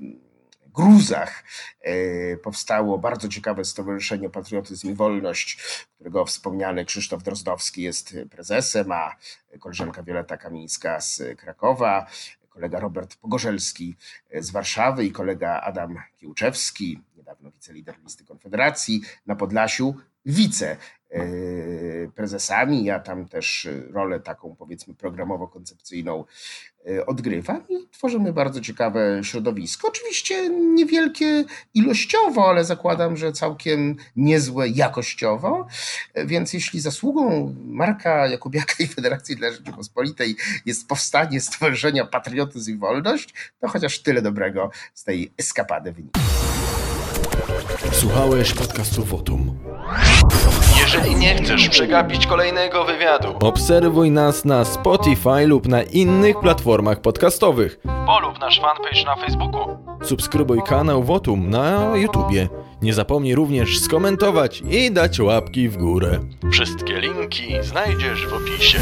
[0.74, 1.44] gruzach
[1.80, 5.58] e, powstało bardzo ciekawe Stowarzyszenie Patriotyzm i Wolność,
[5.94, 9.16] którego wspomniany Krzysztof Drozdowski jest prezesem, a
[9.60, 12.06] koleżanka Wioleta Kamińska z Krakowa,
[12.48, 13.96] kolega Robert Pogorzelski
[14.34, 19.94] z Warszawy i kolega Adam Kiełczewski, niedawno wicelider listy Konfederacji na Podlasiu,
[20.26, 20.76] wice
[22.14, 22.84] prezesami.
[22.84, 26.24] Ja tam też rolę taką powiedzmy programowo-koncepcyjną
[26.86, 29.88] e, odgrywam i tworzymy bardzo ciekawe środowisko.
[29.88, 31.44] Oczywiście niewielkie
[31.74, 35.66] ilościowo, ale zakładam, że całkiem niezłe jakościowo.
[36.14, 40.36] E, więc jeśli zasługą Marka Jakubiaka i Federacji dla Rzeczypospolitej
[40.66, 46.20] jest powstanie Stowarzyszenia Patriotyzm i Wolność, to chociaż tyle dobrego z tej eskapady wynika.
[47.92, 49.58] Słuchałeś podcastu Wotum.
[50.94, 57.78] Jeżeli nie chcesz przegapić kolejnego wywiadu, obserwuj nas na Spotify lub na innych platformach podcastowych.
[58.06, 59.78] Polub nasz fanpage na Facebooku.
[60.02, 62.48] Subskrybuj kanał Wotum na YouTubie.
[62.82, 66.20] Nie zapomnij również skomentować i dać łapki w górę.
[66.52, 68.78] Wszystkie linki znajdziesz w opisie.